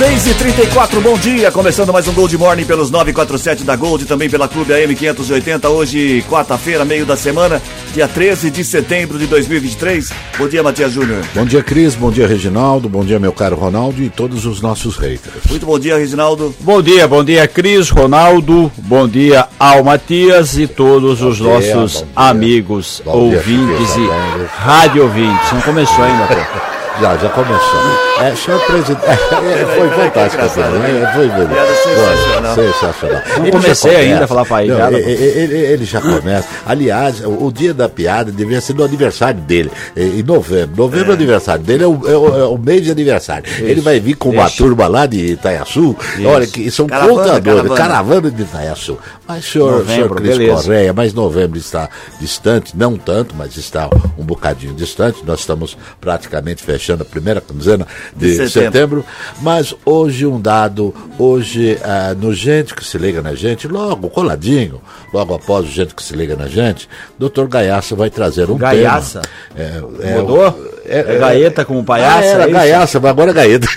[0.00, 1.52] 6 e 34 bom dia.
[1.52, 5.68] Começando mais um Gold Morning pelos 947 da Gold, também pela Clube AM 580.
[5.68, 7.60] Hoje, quarta-feira, meio da semana,
[7.92, 10.10] dia 13 de setembro de 2023.
[10.38, 11.22] Bom dia, Matias Júnior.
[11.34, 11.94] Bom dia, Cris.
[11.94, 12.88] Bom dia, Reginaldo.
[12.88, 15.44] Bom dia, meu caro Ronaldo e todos os nossos haters.
[15.50, 16.54] Muito bom dia, Reginaldo.
[16.60, 18.72] Bom dia, bom dia, Cris, Ronaldo.
[18.78, 22.06] Bom dia ao Matias e todos os Bom dia, nossos dia.
[22.16, 24.48] amigos, Bom dia, ouvintes Chiquinho, e dia.
[24.56, 25.52] rádio ouvintes.
[25.52, 26.70] Não começou ainda, pô.
[27.00, 27.80] Já, já começou.
[28.20, 29.00] É, senhor presidente.
[29.06, 30.42] É, foi fantástico.
[30.42, 31.12] engraçado, né?
[31.14, 31.54] Foi mesmo.
[31.84, 32.54] Sensacional.
[32.54, 33.22] Sensacional.
[33.38, 36.46] Não comecei ainda a falar pra ele, Não, piada, ele, ele- ele já começa.
[36.66, 40.76] Aliás, o, o dia da piada devia ser no aniversário dele, em em novembro.
[40.76, 43.44] Novembro é o aniversário dele, é o, é o- é o mês de aniversário.
[43.60, 44.58] Ele vai vir com uma Isso.
[44.58, 45.96] turma lá de Itaiaçu.
[46.26, 47.76] Olha, que são Caravana, contadores, caravana.
[47.76, 48.98] caravana de Itaiaçu.
[49.30, 50.62] Mas, senhor, Novembro, senhor Cris beleza.
[50.62, 51.88] Correia, mas novembro está
[52.20, 55.24] distante, não tanto, mas está um bocadinho distante.
[55.24, 57.86] Nós estamos praticamente fechando a primeira quinzena
[58.16, 58.50] de, De setembro.
[58.72, 59.04] setembro.
[59.40, 64.80] Mas hoje um dado, hoje ah, no Gente que se liga na gente, logo coladinho,
[65.12, 69.20] logo após o Gente que se liga na gente, doutor Gaiaça vai trazer um Gaiaça?
[69.54, 69.70] tema.
[70.02, 70.79] É, é, Mudou?
[70.86, 72.18] É, gaeta como palhaça?
[72.20, 72.48] ah, era é?
[72.48, 73.68] Gaiaça, mas agora é Gaeta.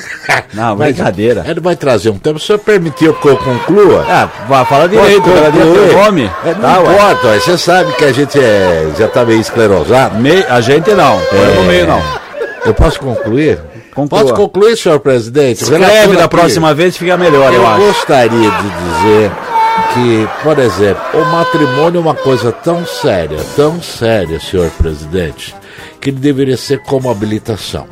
[0.54, 1.44] Não, Mas brincadeira.
[1.48, 2.38] Ele vai trazer um tema.
[2.40, 4.06] Se o senhor permitiu que eu conclua?
[4.08, 5.52] Ah, fala direito, concluir.
[5.90, 6.31] teu nome.
[6.46, 10.16] É, não Tá, importa, ué, você sabe que a gente é, já tá meio esclerosado.
[10.20, 11.56] Me- a gente não, é.
[11.56, 12.02] no meio não.
[12.66, 13.59] Eu posso concluir?
[13.94, 14.22] Conclua.
[14.22, 15.62] Posso concluir, senhor presidente?
[15.64, 17.86] Escreve da aqui- próxima vez fica melhor, eu, Eu acho.
[17.86, 19.31] gostaria de dizer
[19.94, 25.54] que, por exemplo, o matrimônio é uma coisa tão séria, tão séria, senhor presidente,
[26.02, 27.88] que ele deveria ser como habilitação.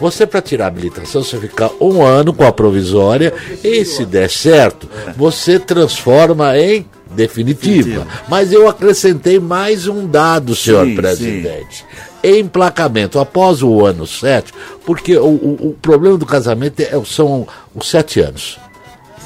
[0.00, 4.28] Você, para tirar a habilitação, você fica um ano com a provisória e, se der
[4.30, 8.06] certo, você transforma em definitiva.
[8.28, 11.84] Mas eu acrescentei mais um dado, senhor Sim, presidente.
[12.22, 14.52] Emplacamento após o ano 7,
[14.84, 18.58] porque o, o- o problema do casamento é- são os sete anos.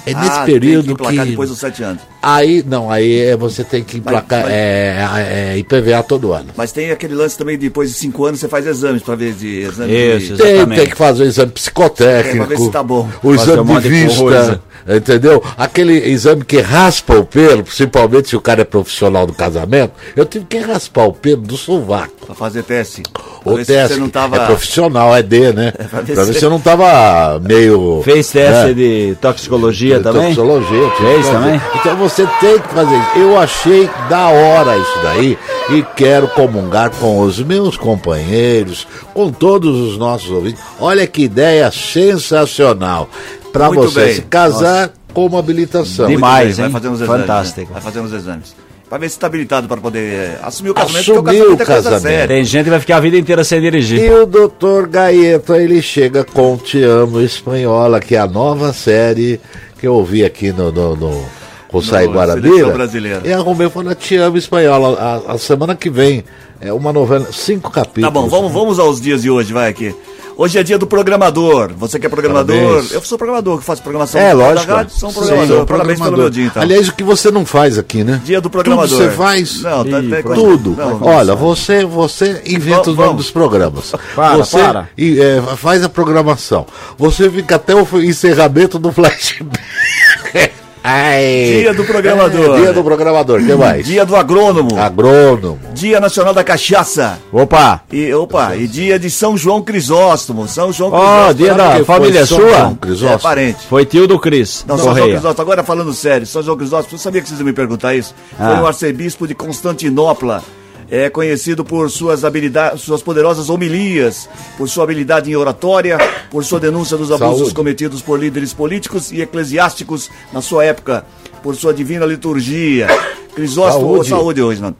[0.06, 1.30] É nesse Ah, período tem que emplacar que.
[1.30, 2.02] depois dos sete anos.
[2.22, 6.48] Aí, não, aí é, você tem que emplacar mas- é, é, IPVA todo ano.
[6.56, 9.60] Mas tem aquele lance também, depois de cinco anos, você faz exames pra ver de
[9.62, 10.42] exame Isso, de...
[10.42, 12.46] Tem, tem que fazer o exame É, psicotécnico.
[12.46, 13.08] pra ver se tá bom.
[13.22, 14.20] O Fazer exame de vista.
[14.20, 14.62] coisa.
[14.88, 15.44] Entendeu?
[15.58, 19.92] Aquele exame que raspa o pelo, principalmente se o cara é profissional do casamento.
[20.16, 22.26] Eu tive que raspar o pelo do sovaco.
[22.26, 23.02] Pra fazer teste.
[23.42, 24.36] Pra O teste você não tava...
[24.36, 25.72] é profissional, é D, né?
[25.90, 28.02] pra ver pra ver se- se eu não tava meio.
[28.04, 28.72] Fez teste né?
[28.74, 30.34] de toxicologia De também?
[30.34, 31.60] Toxicologia, Fez também?
[31.74, 33.18] Então você tem que fazer isso.
[33.18, 35.38] Eu achei da hora isso daí
[35.70, 40.62] e quero comungar com os meus companheiros, com todos os nossos ouvintes.
[40.78, 43.08] Olha que ideia sensacional.
[43.52, 44.14] Para você bem.
[44.14, 46.06] se casar com uma habilitação.
[46.06, 46.58] Demais.
[46.58, 47.20] Vai fazer uns exames.
[47.20, 47.60] Fantástico.
[47.60, 47.66] né?
[47.72, 48.54] Vai fazer uns exames.
[48.90, 51.60] Pra ver se tá habilitado pra poder é, assumir o casamento, Assumir porque o casamento
[51.60, 52.28] o é casamento.
[52.28, 54.02] Tem gente que vai ficar a vida inteira sem dirigir.
[54.02, 54.88] E o Dr.
[54.90, 59.40] Gaeta, ele chega com Te Amo Espanhola, que é a nova série
[59.78, 61.24] que eu ouvi aqui no, no, no
[61.68, 62.70] com Sai Seleção Guarabira.
[62.72, 63.22] Brasileira.
[63.24, 64.98] E arrumei e falei, Te Amo Espanhola.
[64.98, 66.24] A, a semana que vem
[66.60, 68.08] é uma novela, cinco capítulos.
[68.08, 69.94] Tá bom, vamos, vamos aos dias de hoje, vai aqui.
[70.42, 71.70] Hoje é dia do programador.
[71.76, 72.56] Você que é programador.
[72.56, 72.92] Parabéns.
[72.92, 74.72] Eu sou programador que faço programação É, lógico.
[74.72, 75.56] rádio, sou um Sim, programador.
[75.58, 76.18] sou Parabéns pelo programador.
[76.18, 76.62] meu dia, então.
[76.62, 78.22] Aliás, o que você não faz aqui, né?
[78.24, 78.88] Dia do programador.
[78.88, 79.60] Tudo você faz?
[79.60, 80.22] Não, tá, Ih.
[80.34, 80.74] Tudo.
[80.78, 83.92] Não, Olha, você, você inventa os nomes dos programas.
[84.16, 84.88] Para, você para.
[84.96, 86.64] e, é, faz a programação.
[86.96, 90.52] Você fica até o encerramento do flashback.
[90.82, 91.60] Ai.
[91.60, 92.56] Dia do programador.
[92.56, 93.40] É, dia do programador.
[93.40, 93.84] O que mais?
[93.86, 94.78] Dia do agrônomo.
[94.78, 95.58] Agrônomo.
[95.74, 97.18] Dia Nacional da Cachaça.
[97.32, 97.82] Opa!
[97.92, 100.48] E, opa, e dia de São João Crisóstomo.
[100.48, 101.34] São João Ó, Crisóstomo.
[101.34, 102.48] dia da foi família São sua?
[102.50, 103.18] João É Crisóstomo?
[103.20, 103.58] parente.
[103.68, 104.64] Foi tio do Cris.
[104.66, 105.14] Não, São João Correia.
[105.16, 108.14] Crisóstomo, agora falando sério, São João Crisóstomo, você sabia que vocês iam me perguntar isso?
[108.36, 108.62] Foi Ah.
[108.62, 110.42] um arcebispo de Constantinopla,
[110.90, 114.28] é conhecido por suas habilidades, suas poderosas homilias,
[114.58, 115.96] por sua habilidade em oratória,
[116.30, 117.54] por sua denúncia dos abusos Saúde.
[117.54, 121.06] cometidos por líderes políticos e eclesiásticos na sua época,
[121.42, 122.88] por sua divina liturgia.
[123.34, 124.08] Crisóstomo, Saúde.
[124.08, 124.76] saúde, hoje, mano.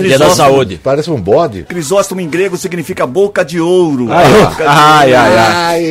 [0.00, 0.80] Dia da saúde.
[0.82, 1.64] Parece um bode.
[1.64, 4.10] Crisóstomo em grego significa boca de ouro.
[4.10, 5.18] Ai, Boca de ai, ouro.
[5.20, 5.36] ai,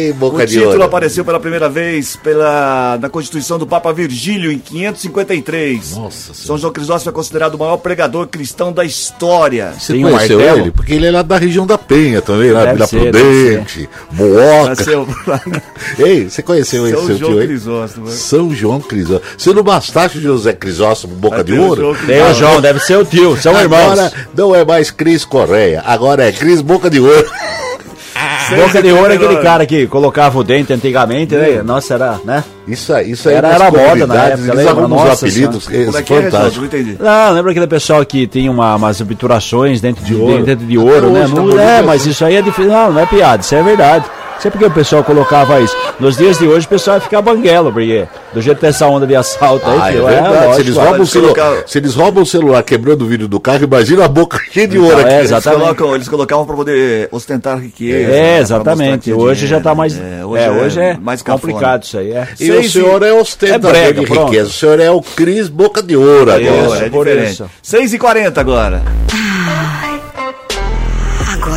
[0.07, 0.83] Ai, boca O de título ouro.
[0.83, 5.95] apareceu pela primeira vez pela, na Constituição do Papa Virgílio em 553.
[5.95, 6.61] Nossa São Senhora.
[6.61, 9.73] João Crisóstomo é considerado o maior pregador cristão da história.
[9.77, 10.59] Você Tem um conheceu martelo?
[10.61, 10.71] ele?
[10.71, 14.69] Porque ele é lá da região da Penha também, lá Deve Vila ser, Prudente, Mooca.
[14.69, 15.07] Nasceu
[15.99, 17.47] Ei, você conheceu esse São seu João tio aí?
[17.47, 18.05] Crisóstomo.
[18.07, 18.11] né?
[18.11, 19.29] São João Crisóstomo.
[19.37, 22.97] Se não bastasse o José Crisóstomo, boca de ouro, João Tem o João, deve ser
[22.97, 23.91] o tio, são irmãos.
[23.99, 27.25] agora não é mais Cris Correia, agora é Cris Boca de Ouro.
[28.55, 31.61] Boca de ouro é aquele cara que colocava o dente antigamente, né?
[31.63, 32.43] Nossa, era, né?
[32.67, 34.83] Isso aí, isso aí Era- era moda na época, eles lembra?
[34.83, 35.85] os Nossa apelidos é é, é?
[35.85, 36.65] Não fantásticos.
[36.65, 36.97] entendi.
[36.99, 40.43] Não, lembra aquele pessoal que tinha uma, umas obturações dentro de, ouro.
[40.43, 41.21] dentro de ouro, né?
[41.21, 42.71] tá Não, é, mas isso aí é difícil.
[42.71, 44.05] Não, não é piada, isso é verdade.
[44.43, 45.73] Não sei porque o pessoal colocava isso.
[46.01, 49.15] Nos dias de hoje o pessoal vai ficar banguelo, porque do jeito dessa onda de
[49.15, 50.33] assalto aí, Ah, é filho, verdade.
[50.35, 53.27] lógico, se, eles roubam o eles celular, se eles roubam o celular quebrando o vidro
[53.29, 55.13] do carro, imagina a boca cheia de ouro Então, aqui.
[55.13, 55.61] é, Eles, exatamente.
[55.61, 57.93] colocam, eles colocavam para poder ostentar riqueza.
[57.99, 59.03] né, É, pra mostrar exatamente.
[59.05, 59.47] que Hoje dinheiro.
[59.47, 59.97] já tá mais.
[59.97, 62.11] É, hoje, é, hoje é mais complicado isso aí.
[62.11, 62.27] É.
[62.37, 64.25] E o Seis senhor é ostentador É brega, de pronto.
[64.25, 64.49] riqueza.
[64.49, 66.85] O senhor é o Cris Boca de Ouro É, agora.
[66.85, 67.31] é por diferente.
[67.31, 67.49] isso.
[67.63, 68.81] 6h40 agora.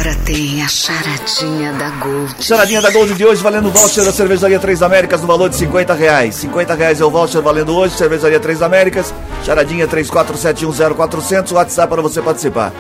[0.07, 2.37] Agora tem a charadinha da Gold.
[2.39, 5.95] Charadinha da Gold de hoje valendo voucher da Cervejaria Três Américas no valor de 50
[5.95, 6.37] reais.
[6.37, 9.13] 50 reais é o voucher valendo hoje, Cervejaria Três Américas.
[9.45, 12.73] Charadinha 34710400, WhatsApp para você participar.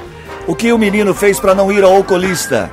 [0.46, 2.70] O que o menino fez para não ir ao oculista?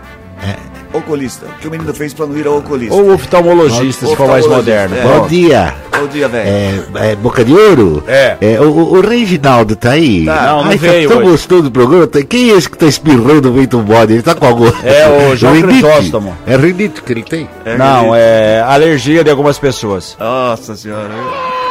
[0.93, 1.47] Oculista.
[1.47, 2.93] O que o menino fez para não ir ao oculista?
[2.95, 4.95] Ou oftalmologista, se for mais moderno.
[4.95, 5.01] é.
[5.01, 5.73] Bom, dia.
[5.99, 6.49] Bom dia, velho.
[6.95, 8.03] É, é Boca de Ouro?
[8.07, 8.37] É.
[8.59, 10.25] o, o- o Reginaldo tá aí?
[10.25, 10.43] Tá.
[10.47, 11.31] Não, não Ai, veio Tá tão hoje.
[11.31, 12.05] gostoso do programa.
[12.07, 14.13] Tá- Quem é esse que tá espirrando feito um bode?
[14.13, 14.67] Ele tá com algum...
[14.83, 15.59] É o João?
[15.61, 16.37] Crisóstomo.
[16.45, 17.49] É rinite que ele tem?
[17.65, 20.15] É, Não, é alergia de algumas pessoas.
[20.19, 21.09] Nossa senhora.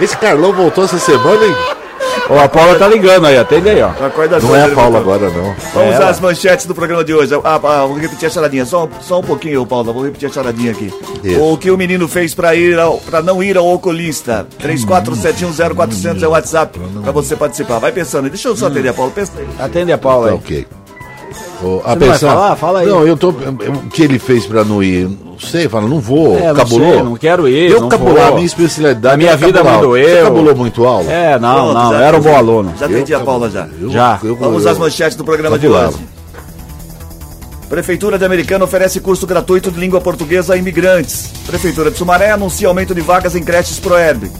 [0.00, 1.54] Esse Carlão voltou essa semana, hein?
[2.30, 3.88] Ó, a Paula tá ligando aí, atende aí, ó.
[4.04, 5.54] Acorda Não é a Paula agora, não.
[5.74, 7.34] Vamos É, às manchetes do programa de hoje.
[7.44, 8.64] Ah, ah, vou repetir a charadinha.
[8.64, 9.92] Só, só um pouquinho, Paulo.
[9.92, 10.92] Vou repetir a charadinha aqui.
[11.22, 11.40] Isso.
[11.42, 14.46] O que o menino fez pra, ir ao, pra não ir ao oculista?
[14.62, 17.78] 34710400 é o WhatsApp pra você participar.
[17.78, 18.28] Vai pensando.
[18.28, 19.12] Deixa eu só atender, Paulo.
[19.12, 19.46] Pensa aí.
[19.58, 20.38] Atende a Paula Tá aí.
[20.38, 20.66] ok.
[21.62, 22.56] Ô, Você não vai falar?
[22.56, 22.86] Fala aí.
[22.86, 23.30] Não, eu tô.
[23.30, 25.08] O que ele fez pra não ir?
[25.40, 26.36] Não sei, fala, não vou.
[26.38, 26.92] É, não cabulou?
[26.92, 28.26] sei, não quero ir, Eu não cabular, vou.
[28.28, 29.14] a minha especialidade.
[29.14, 29.74] A minha é vida cabular.
[29.76, 30.24] mandou Você eu.
[30.24, 31.10] cabulou muito aula?
[31.12, 32.72] É, não, Pronto, não, já- era um bom aluno.
[32.78, 33.66] Já atendi a Paula já.
[33.80, 34.18] Eu- Já.
[34.22, 35.88] eu- Vamos eu- às manchetes do programa de Cabulava.
[35.94, 35.98] hoje.
[37.68, 41.30] Prefeitura de Americana oferece curso gratuito de língua portuguesa a imigrantes.
[41.46, 44.30] Prefeitura de Sumaré anuncia aumento de vagas em creches Proerb.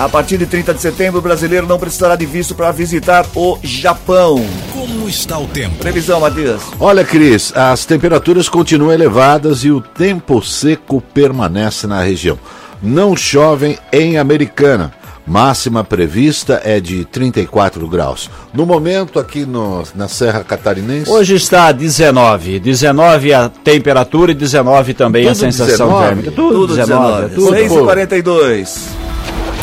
[0.00, 3.58] A partir de 30 de setembro, o brasileiro não precisará de visto para visitar o
[3.62, 4.42] Japão.
[4.72, 5.76] Como está o tempo?
[5.76, 6.62] Previsão, Matias.
[6.80, 12.38] Olha, Cris, as temperaturas continuam elevadas e o tempo seco permanece na região.
[12.82, 14.90] Não chovem em Americana.
[15.26, 18.30] Máxima prevista é de 34 graus.
[18.54, 21.10] No momento, aqui no- na Serra Catarinense.
[21.10, 22.58] Hoje está 19.
[22.58, 26.06] 19 a temperatura e 19 também a Tudo sensação 19?
[26.06, 26.30] térmica.
[26.30, 27.04] Tudo, Tudo 19.
[27.04, 27.24] 19.
[27.26, 27.50] é tudo.
[27.54, 28.99] 6h42.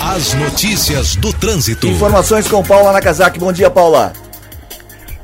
[0.01, 1.87] As notícias do trânsito.
[1.87, 3.39] Informações com Paula Nakazaki.
[3.39, 4.13] Bom dia, Paula.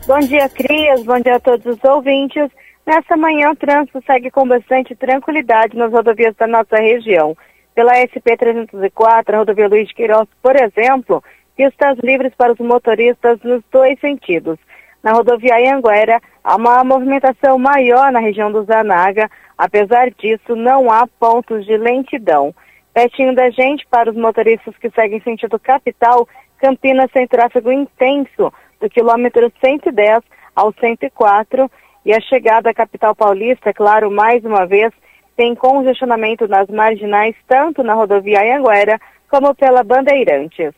[0.08, 1.04] Bom dia, Crias.
[1.04, 2.50] Bom dia a todos os ouvintes.
[2.86, 7.38] Nessa manhã, o trânsito segue com bastante tranquilidade nas rodovias da nossa região.
[7.75, 11.24] Pela SP-304, a rodovia Luiz de Queiroz, por exemplo,
[11.56, 14.58] pistas livres para os motoristas nos dois sentidos.
[15.04, 19.30] Na rodovia Anguera, há uma movimentação maior na região do Zanaga.
[19.58, 22.54] Apesar disso, não há pontos de lentidão.
[22.94, 26.28] Pertinho da gente, para os motoristas que seguem sentido capital,
[26.60, 30.22] Campinas tem tráfego intenso do quilômetro 110
[30.56, 31.69] ao 104
[32.06, 34.94] e a chegada à capital paulista, é claro, mais uma vez,
[35.36, 39.00] tem congestionamento nas marginais, tanto na rodovia Anhanguera
[39.30, 40.74] como pela Bandeirantes.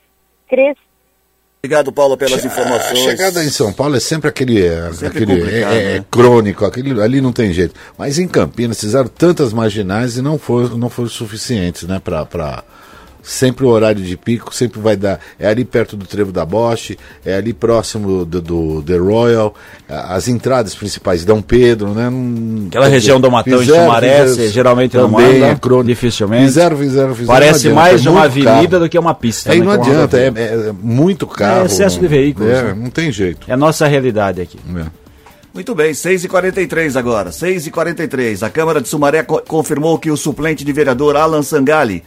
[0.48, 0.78] Cris?
[1.66, 3.00] Obrigado, Paula, pelas A informações.
[3.00, 6.06] chegada em São Paulo é sempre aquele, é, Sempre aquele é, é né?
[6.12, 7.74] crônico, aquele, ali não tem jeito.
[7.98, 12.00] Mas em Campinas fizeram tantas marginais e não foram, não foram suficientes, né?
[12.04, 12.64] Pra-
[13.26, 15.20] sempre o horário de pico, sempre vai dar.
[15.40, 19.54] É ali perto do Trevo da Bosch, é ali próximo do, do The Royal,
[19.90, 22.10] as entradas principais Dom Pedro, né?
[22.10, 25.88] não- Aquela região do Matão em Fizeram, Sumaré, geralmente não também anda, é crônico.
[25.88, 26.46] dificilmente.
[26.46, 27.28] Fizeram, fizeram, fizeram.
[27.34, 28.84] Parece não adianta, mais é uma muito avenida carro.
[28.84, 29.52] do que uma pista.
[29.52, 30.70] Aí né, não que é adianta, é, rodovia.
[30.70, 31.66] é muito carro.
[31.66, 32.74] excesso de veículos, É, né?
[32.78, 33.50] não tem jeito.
[33.50, 34.60] É a nossa realidade aqui.
[34.78, 34.86] É.
[35.54, 37.32] Muito bem, 6h43 agora.
[37.32, 38.44] 6h43.
[38.44, 42.04] A Câmara de Sumaré co- confirmou que o suplente de vereador Alan Sangali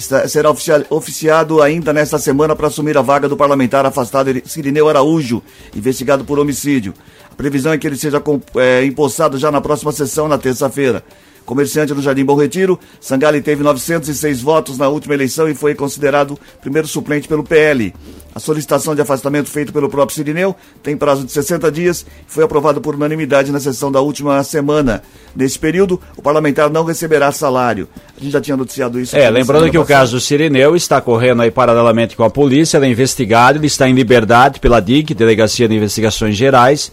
[0.00, 5.42] será oficia- oficiado ainda nesta semana para assumir a vaga do parlamentar afastado Cirineu Araújo,
[5.74, 6.94] investigado por homicídio.
[7.30, 8.22] A previsão é que ele seja
[8.56, 11.02] é, empossado já na próxima sessão, na terça-feira.
[11.44, 16.38] Comerciante do Jardim Bom Retiro, Sangali teve 906 votos na última eleição e foi considerado
[16.60, 17.92] primeiro suplente pelo PL.
[18.34, 22.42] A solicitação de afastamento feita pelo próprio Sirineu tem prazo de 60 dias e foi
[22.42, 25.02] aprovada por unanimidade na sessão da última semana.
[25.36, 27.88] Nesse período, o parlamentar não receberá salário.
[28.16, 29.14] A gente já tinha noticiado isso.
[29.14, 30.00] É, lembrando que o passada.
[30.00, 33.88] caso do Sirineu está correndo aí paralelamente com a polícia, ele é investigado, ele está
[33.88, 36.90] em liberdade pela DIC, Delegacia de Investigações Gerais,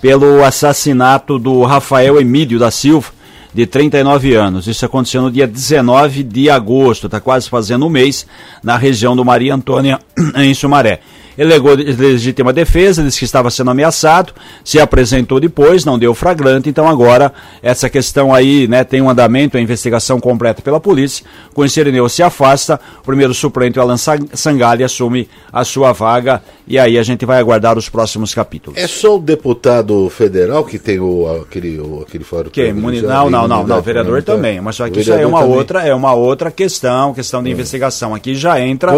[0.00, 3.12] pelo assassinato do Rafael Emílio da Silva,
[3.52, 4.66] de 39 anos.
[4.66, 8.26] Isso aconteceu no dia 19 de agosto, está quase fazendo um mês,
[8.62, 9.98] na região do Maria Antônia,
[10.36, 11.00] em Sumaré.
[11.36, 14.32] ele legou legítima defesa, disse que estava sendo ameaçado,
[14.64, 19.56] se apresentou depois, não deu flagrante, então agora essa questão aí, né, tem um andamento,
[19.56, 25.28] a investigação completa pela polícia, com Irineu se afasta, o primeiro suplente, Alan Sangali, assume
[25.52, 28.80] a sua vaga, e aí a gente vai aguardar os próximos capítulos.
[28.80, 32.48] É só o deputado federal que tem o, aquele, o, aquele fórum?
[32.48, 35.82] Que, não, não, não, não, o vereador também, mas só que isso é uma outra,
[35.82, 37.52] é uma outra questão, questão de é.
[37.52, 38.92] investigação, aqui já entra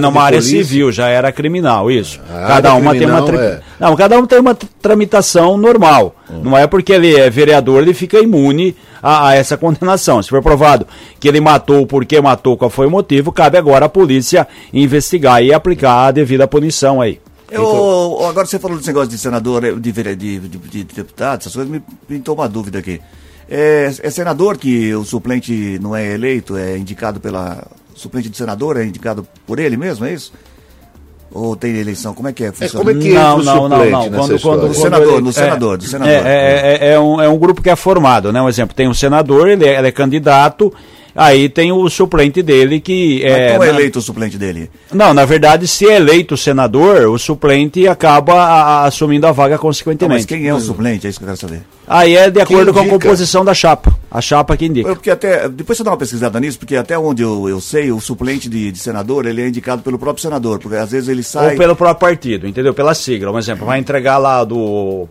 [0.00, 2.18] numa área polícia, civil, já era criminal, isso.
[2.26, 3.18] cada uma tem uma.
[3.38, 3.60] É.
[3.78, 6.16] Não, cada um tem uma tramitação normal.
[6.30, 6.42] Hum.
[6.44, 10.22] Não é porque ele é vereador, ele fica imune a, a, essa condenação.
[10.22, 10.86] Se for provado
[11.18, 15.42] que ele matou, por que matou, qual foi o motivo, cabe agora a polícia investigar
[15.42, 17.20] e aplicar a devida punição aí.
[17.50, 21.70] Eu, agora você falou desse negócio de senador, de, de, de, de deputado, essas coisas
[21.70, 23.00] me pintou uma dúvida aqui.
[23.48, 27.66] É, é, senador que o suplente não é eleito, é indicado pela.
[27.96, 30.32] Suplente de senador é indicado por ele mesmo, é isso?
[31.32, 32.12] Ou tem eleição?
[32.12, 32.52] Como é que é?
[32.60, 34.10] É, como é que não, não, não, não.
[34.10, 36.12] Quando, quando, quando, senador, ele, no senador, é, do senador.
[36.12, 38.42] É, é, é, é, um, é um grupo que é formado, né?
[38.42, 40.72] Um exemplo, tem um senador, ele é, ele é candidato,
[41.20, 43.52] aí tem o suplente dele que Mas é.
[43.52, 44.70] Como é eleito o suplente dele?
[44.92, 49.58] Não, na verdade, se é eleito senador, o suplente acaba a, a, assumindo a vaga
[49.58, 50.08] consequentemente.
[50.08, 51.06] Não, mas quem é o suplente?
[51.06, 51.62] É isso que eu quero saber.
[51.86, 53.94] Aí é de acordo com a composição da chapa.
[54.10, 54.94] A chapa que indica.
[54.94, 58.00] Porque até, depois você dá uma pesquisada nisso, porque até onde eu, eu sei, o
[58.00, 61.52] suplente de, de, senador, ele é indicado pelo próprio senador, porque às vezes ele sai...
[61.52, 62.72] Ou pelo próprio partido, entendeu?
[62.72, 63.30] Pela sigla.
[63.30, 65.08] Um exemplo, vai entregar lá do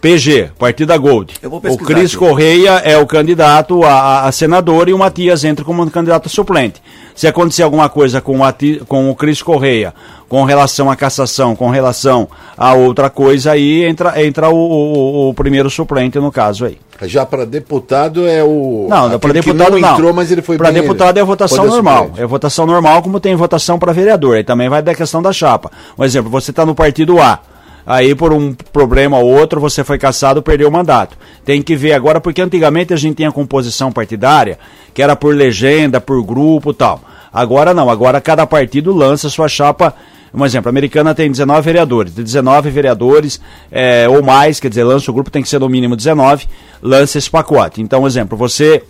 [0.00, 1.34] PG, Partida Gold.
[1.44, 6.28] o Cris Correia é o candidato a, a, senador e o Matias entra como candidato
[6.28, 6.80] suplente.
[7.16, 8.54] Se acontecer alguma coisa com, a,
[8.86, 9.92] com o Cris Correia,
[10.28, 15.34] com relação à cassação, com relação a outra coisa, aí entra, entra o, o, o
[15.34, 16.78] primeiro suplente no caso aí.
[17.02, 18.86] Já para deputado é o.
[18.88, 19.92] Não, para deputado não, não.
[19.92, 22.04] entrou, mas ele foi Para deputado é votação normal.
[22.04, 22.22] Suplente.
[22.22, 24.36] É votação normal, como tem votação para vereador.
[24.36, 25.70] Aí também vai da questão da chapa.
[25.96, 27.40] Um exemplo, você está no partido A
[27.88, 31.16] aí por um problema ou outro você foi caçado, perdeu o mandato.
[31.42, 34.58] Tem que ver agora, porque antigamente a gente tinha composição partidária,
[34.92, 37.00] que era por legenda, por grupo tal.
[37.32, 39.94] Agora não, agora cada partido lança sua chapa.
[40.34, 43.40] Um exemplo, a americana tem 19 vereadores, de 19 vereadores
[43.72, 46.46] é, ou mais, quer dizer, lança o grupo, tem que ser no mínimo 19,
[46.82, 47.80] lança esse pacote.
[47.80, 48.82] Então, exemplo, você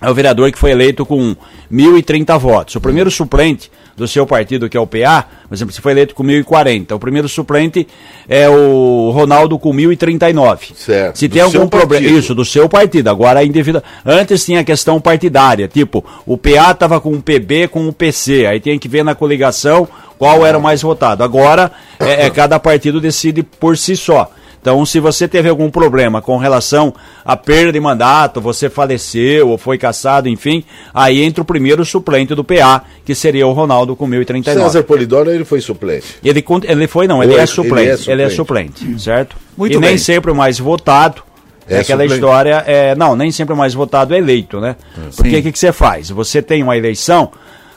[0.00, 1.34] é o vereador que foi eleito com
[1.72, 2.74] 1.030 votos.
[2.76, 6.14] O primeiro suplente do seu partido, que é o PA, por exemplo, se foi eleito
[6.14, 6.92] com 1.040.
[6.94, 7.86] O primeiro suplente
[8.28, 10.74] é o Ronaldo com 1.039.
[10.74, 11.18] Certo.
[11.18, 12.06] Se tem algum problema.
[12.06, 13.08] Isso, do seu partido.
[13.10, 13.82] Agora, individual.
[14.06, 15.66] Antes tinha a questão partidária.
[15.66, 18.46] Tipo, o PA estava com o PB com o PC.
[18.46, 21.24] Aí tem que ver na coligação qual era o mais votado.
[21.24, 24.30] Agora, é, é cada partido decide por si só.
[24.60, 26.92] Então, se você teve algum problema com relação
[27.24, 32.34] à perda de mandato, você faleceu ou foi caçado, enfim, aí entra o primeiro suplente
[32.34, 34.44] do PA, que seria o Ronaldo com 1.039.
[34.44, 36.16] César Polidoro, ele foi suplente?
[36.24, 38.10] Ele, ele foi, não, ele, é, suplente, ele é suplente.
[38.10, 39.36] Ele é suplente, certo?
[39.56, 39.90] Muito e bem.
[39.90, 41.22] nem sempre o mais votado
[41.68, 42.14] é, aquela suplente.
[42.14, 44.76] história, é, não, nem sempre o mais votado é eleito, né?
[45.16, 46.10] Porque o que, que você faz?
[46.10, 47.30] Você tem uma eleição,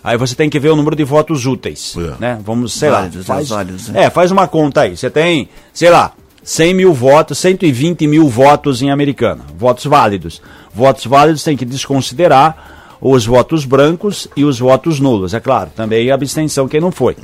[0.03, 2.13] aí você tem que ver o número de votos úteis, é.
[2.19, 2.39] né?
[2.43, 4.03] Vamos, sei válidos, lá, faz, válidos, né?
[4.05, 4.95] é, faz uma conta aí.
[4.95, 10.41] Você tem, sei lá, 100 mil votos, 120 mil votos em Americana, votos válidos.
[10.73, 16.11] Votos válidos tem que desconsiderar os votos brancos e os votos nulos, é claro, também
[16.11, 17.15] a abstenção quem não foi.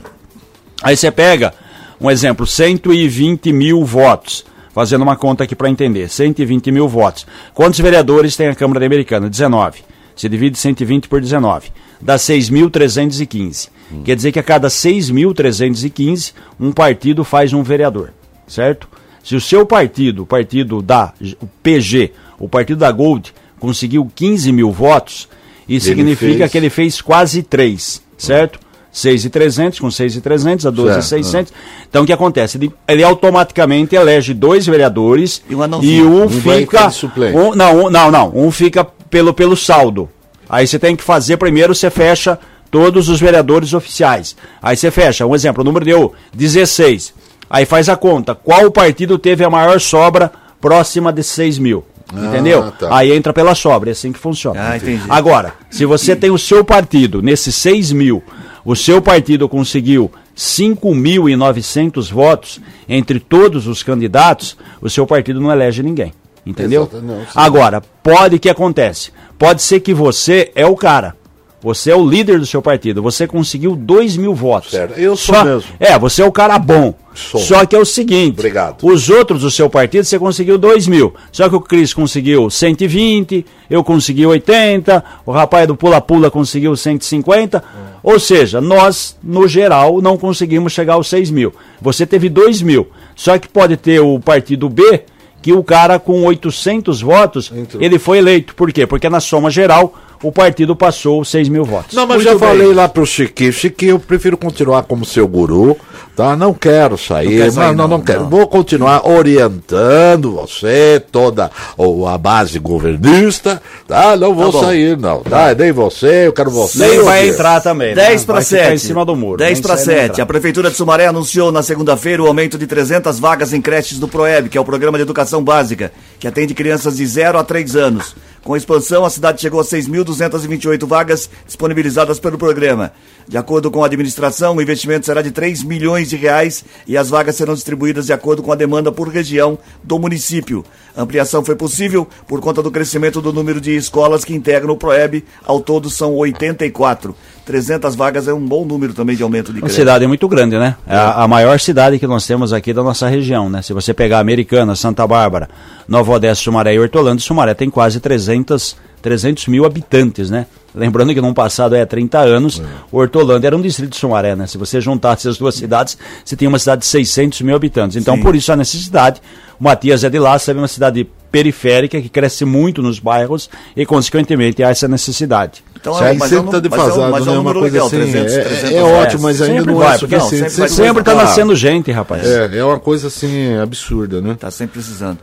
[0.82, 1.54] Aí você pega,
[2.02, 7.26] um exemplo, 120 mil votos, fazendo uma conta aqui para entender, 120 mil votos.
[7.54, 9.30] Quantos vereadores tem a Câmara Americana?
[9.30, 9.82] 19.
[10.16, 11.72] Você divide 120 por 19,
[12.02, 13.70] dá 6.315.
[13.92, 14.02] Hum.
[14.04, 18.12] Quer dizer que a cada 6.315, um partido faz um vereador,
[18.48, 18.88] certo?
[19.28, 24.54] Se o seu partido, o partido da o PG, o partido da Gold, conseguiu 15
[24.54, 25.28] mil votos,
[25.68, 26.52] isso ele significa fez...
[26.54, 28.58] que ele fez quase 3, certo?
[28.90, 31.52] 6,300 com 6,300 a 12,600.
[31.90, 32.58] Então o que acontece?
[32.58, 35.54] Ele, ele, automaticamente elege dois vereadores e,
[35.98, 36.90] e um, um fica.
[37.36, 38.32] Um, não, um, não, não.
[38.34, 40.10] Um fica pelo, pelo saldo.
[40.48, 42.40] Aí você tem que fazer primeiro, você fecha
[42.72, 44.38] todos os vereadores oficiais.
[44.62, 47.17] Aí você fecha, um exemplo, o número deu 16.
[47.50, 48.36] Aí faz a conta.
[48.36, 51.84] Qual partido teve a maior sobra próxima de 6 mil?
[52.14, 52.64] Entendeu?
[52.64, 52.98] Ah, tá.
[52.98, 54.60] Aí entra pela sobra, é assim que funciona.
[54.62, 54.78] Ah,
[55.10, 58.24] Agora, se você tem o seu partido nesses 6 mil,
[58.64, 65.84] o seu partido conseguiu 5.900 votos entre todos os candidatos, o seu partido não elege
[65.84, 66.14] ninguém.
[66.46, 66.84] Entendeu?
[66.84, 69.12] Exato, não, Agora, pode que acontece?
[69.38, 71.14] Pode ser que você é o cara.
[71.62, 73.02] Você é o líder do seu partido.
[73.02, 74.70] Você conseguiu 2 mil votos.
[74.72, 74.98] Certo.
[75.00, 75.64] Eu sou Só- mesmo.
[75.80, 76.94] É, você é o cara bom.
[77.16, 77.42] Sou.
[77.42, 78.78] Só que é o seguinte: Obrigado.
[78.86, 81.16] os outros do seu partido você conseguiu 2 mil.
[81.32, 86.76] Só que o Cris conseguiu 120, eu consegui 80, o rapaz do Pula Pula conseguiu
[86.76, 87.64] 150.
[88.04, 91.52] Ou seja, nós, no geral, não conseguimos chegar aos 6 mil.
[91.82, 92.88] Você teve 2 mil.
[93.16, 95.02] Só que pode ter o partido B,
[95.42, 97.82] que o cara com 800 votos, Entrou.
[97.82, 98.54] ele foi eleito.
[98.54, 98.86] Por quê?
[98.86, 101.96] Porque na soma geral, o partido passou 6 mil votos.
[101.96, 102.40] Não, mas Muito já bem.
[102.40, 103.54] falei lá pro Chiquinho.
[103.54, 105.78] Chiquinho, eu prefiro continuar como seu guru,
[106.16, 106.36] tá?
[106.36, 108.22] Não quero sair, Não quer sair, não, não, não, não quero.
[108.22, 108.30] não.
[108.30, 114.16] Vou continuar orientando você, toda o- a base governista, tá?
[114.16, 114.62] Não vou bom.
[114.62, 115.22] sair, não.
[115.22, 115.54] Tá?
[115.54, 116.80] Nem você, eu quero você.
[116.88, 117.94] Nem vai entrar também.
[117.94, 118.26] 10 né?
[118.26, 118.74] para Vai ficar 7.
[118.74, 119.38] em cima do muro.
[119.38, 120.12] 10 Nem para sai, nem 7.
[120.12, 120.24] entrar.
[120.24, 124.08] A Prefeitura de Sumaré anunciou na segunda-feira o aumento de 300 vagas em creches do
[124.08, 127.76] PROEB, que é o Programa de Educação Básica, que atende crianças de 0 a 3
[127.76, 128.16] anos.
[128.48, 132.94] Com a expansão, a cidade chegou a 6.228 vagas disponibilizadas pelo programa.
[133.28, 137.10] De acordo com a administração, o investimento será de 3 milhões de reais e as
[137.10, 140.64] vagas serão distribuídas de acordo com a demanda por região do município.
[140.96, 144.78] A ampliação foi possível por conta do crescimento do número de escolas que integram o
[144.78, 145.26] PROEB.
[145.44, 147.14] Ao todo são 84.
[147.48, 149.76] 300 vagas é um bom número também de aumento de Uma creche.
[149.80, 150.76] cidade muito grande, né?
[150.86, 153.62] É a, a maior cidade que nós temos aqui da nossa região, né?
[153.62, 155.50] Se você pegar Americana, Santa Bárbara,
[155.88, 160.46] Nova Odessa, Sumaré e Hortolândia, Sumaré tem quase 300, 300 mil habitantes, né?
[160.76, 162.62] Lembrando que no passado, é 30 anos,
[162.92, 164.46] Hortolândia era um distrito de Sumaré, né?
[164.46, 167.96] Se você juntasse as duas cidades, você tinha uma cidade de 600 mil habitantes.
[167.96, 168.22] Então, Sim.
[168.22, 169.22] por isso a necessidade.
[169.58, 173.86] O Matias é de lá, sabe, uma cidade periférica que cresce muito nos bairros e,
[173.86, 175.64] consequentemente, há essa necessidade.
[175.80, 177.38] Então, mas é um sempre tá nu- mas é um- defasado, mas é né?
[177.38, 180.00] Uma coisa legal, assim, 300, é, 300 é ótimo, mas ainda sempre não vai, é
[180.00, 180.52] porque não, suficiente.
[180.72, 182.26] sempre está tá- nascendo gente, rapaz.
[182.26, 184.36] É, é uma coisa assim absurda, né?
[184.40, 185.20] Tá sempre precisando.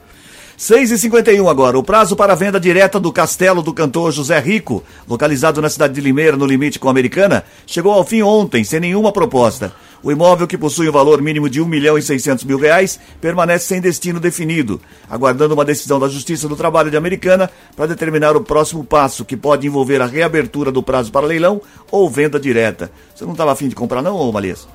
[0.56, 1.78] 6 e 51 agora.
[1.78, 5.94] O prazo para a venda direta do castelo do cantor José Rico, localizado na cidade
[5.94, 9.72] de Limeira, no limite com a Americana, chegou ao fim ontem, sem nenhuma proposta.
[10.00, 13.66] O imóvel, que possui um valor mínimo de 1 milhão e 600 mil reais, permanece
[13.66, 18.42] sem destino definido, aguardando uma decisão da Justiça do Trabalho de Americana para determinar o
[18.42, 22.92] próximo passo, que pode envolver a reabertura do prazo para leilão ou venda direta.
[23.14, 24.68] Você não estava afim de comprar, não, ô Malias?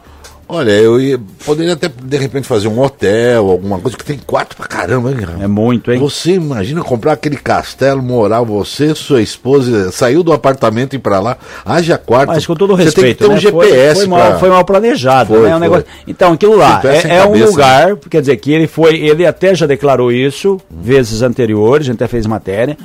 [0.52, 4.56] Olha, eu ia, poderia até de repente fazer um hotel, alguma coisa que tem quarto
[4.58, 5.18] pra caramba, hein?
[5.44, 6.00] É muito, hein?
[6.00, 11.20] Você imagina comprar aquele castelo, morar você, sua esposa, saiu do apartamento e ir pra
[11.20, 12.30] lá, haja quarto.
[12.30, 13.40] Mas com todo Você tem que respeito, ter um né?
[13.40, 15.56] GPS foi, foi, pra- mal, foi mal planejado, Foi, né?
[15.56, 15.86] Um negócio...
[16.08, 19.54] Então, aquilo lá é, é um cabeça, lugar, quer dizer, que ele foi, ele até
[19.54, 22.76] já declarou isso vezes anteriores, a gente até fez matéria,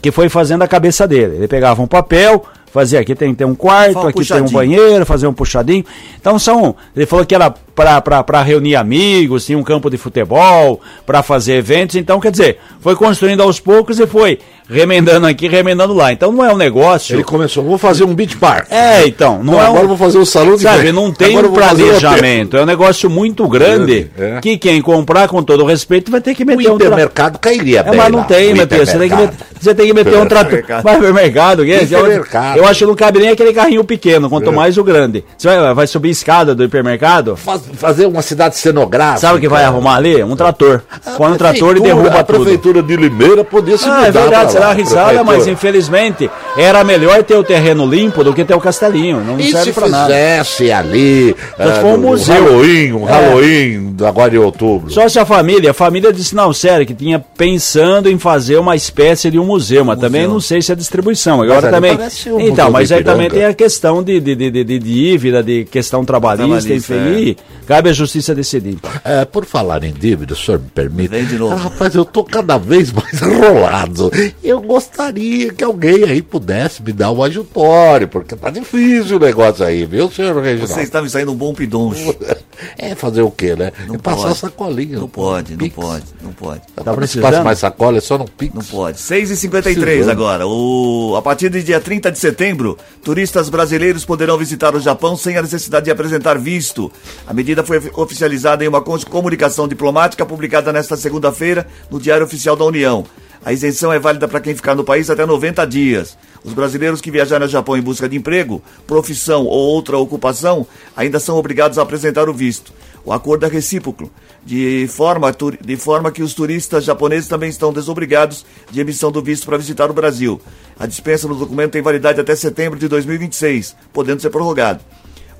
[0.00, 1.36] que foi fazendo a cabeça dele.
[1.36, 2.42] Ele pegava um papel,
[2.72, 4.50] fazia aqui tem, tem um quarto, um aqui tem um puxadinho.
[4.50, 5.84] banheiro, fazia um puxadinho.
[6.18, 11.22] Então são, ele falou que era para reunir amigos, tinha um campo de futebol, para
[11.22, 11.96] fazer eventos.
[11.96, 14.38] Então, quer dizer, foi construindo aos poucos e foi
[14.70, 16.12] remendando aqui, remendando lá.
[16.12, 17.14] Então não é um negócio.
[17.16, 18.66] Ele começou, vou fazer um beach park.
[18.70, 19.66] É, então, não Não, é um...
[19.66, 22.56] agora eu vou fazer um salão de Sabe, não tem Agora um eu planejamento.
[22.56, 24.40] É um negócio muito grande Grande, é.
[24.40, 27.80] que quem comprar, com todo respeito, vai ter que O meter um tra- hipermercado cairia
[27.80, 28.66] É, bem mas não lá, tem, o meu.
[28.66, 29.36] Você tem que, met- hipermercado.
[29.60, 30.46] você tem que meter um trator.
[30.58, 30.82] Hipermercado.
[30.82, 31.82] Vai hipermercado, que é?
[31.82, 32.58] Hipermercado.
[32.58, 34.52] Eu acho que não cabe nem aquele carrinho pequeno, quanto É.
[34.52, 35.24] mais o grande.
[35.36, 37.36] Você vai, vai subir escada do hipermercado?
[37.36, 39.20] Faz- fazer uma cidade cenográfica.
[39.20, 40.22] Sabe o que vai arrumar ali?
[40.22, 40.82] Um trator.
[41.16, 42.40] Põe um trator e derruba a tudo.
[42.40, 47.22] prefeitura de Limeira podia se Ah, mudar é verdade, uma risada, mas infelizmente era melhor
[47.22, 49.20] ter o terreno limpo do que ter o castelinho.
[49.24, 50.06] Não E serve se pra nada.
[50.06, 52.34] fizesse ali se for um museu.
[52.44, 53.12] Halloween, um É.
[53.12, 54.90] Halloween agora em outubro.
[54.90, 58.74] Só se a família, a família disse não, sério, que tinha pensando em fazer uma
[58.76, 61.42] espécie de um museu, mas também não sei se é distribuição.
[61.42, 61.92] Agora ali também.
[62.32, 65.42] um então, museu mas aí também tem a questão de, de, de, de, de dívida,
[65.42, 66.30] de questão trabalhista,
[66.68, 67.18] Trabalhista, enfim.
[67.18, 68.70] e Cabe à justiça decidir.
[68.72, 68.90] então.
[69.04, 71.08] É, por falar em dívida, o senhor me permite?
[71.08, 71.54] Vem de novo.
[71.54, 74.10] Ah, rapaz, eu tô cada vez mais enrolado.
[74.50, 79.64] Eu gostaria que alguém aí pudesse me dar um ajutório, porque tá difícil o negócio
[79.64, 80.74] aí, viu, senhor Reginaldo?
[80.74, 82.14] Você está me saindo um bom pidoncho.
[82.76, 83.72] É fazer o quê, né?
[83.86, 84.38] Não é passar pode.
[84.38, 84.98] sacolinha.
[84.98, 86.60] Não pode, não pode, não pode.
[86.74, 87.22] Tá precisando?
[87.22, 87.44] precisando?
[87.44, 88.54] mais sacola, é só no Pix.
[88.54, 88.98] Não pode.
[88.98, 90.10] 6h53 Precisando.
[90.10, 90.46] agora.
[90.46, 91.14] O...
[91.16, 95.42] A partir do dia 30 de setembro, turistas brasileiros poderão visitar o Japão sem a
[95.42, 96.92] necessidade de apresentar visto.
[97.26, 102.64] A medida foi oficializada em uma comunicação diplomática publicada nesta segunda-feira no Diário Oficial da
[102.66, 103.06] União.
[103.42, 106.16] A isenção é válida para quem ficar no país até 90 dias.
[106.44, 111.18] Os brasileiros que viajarem ao Japão em busca de emprego, profissão ou outra ocupação ainda
[111.18, 112.72] são obrigados a apresentar o visto.
[113.02, 114.10] O acordo é recíproco,
[114.44, 119.46] de forma, de forma que os turistas japoneses também estão desobrigados de emissão do visto
[119.46, 120.38] para visitar o Brasil.
[120.78, 124.84] A dispensa do documento tem validade até setembro de 2026, podendo ser prorrogado.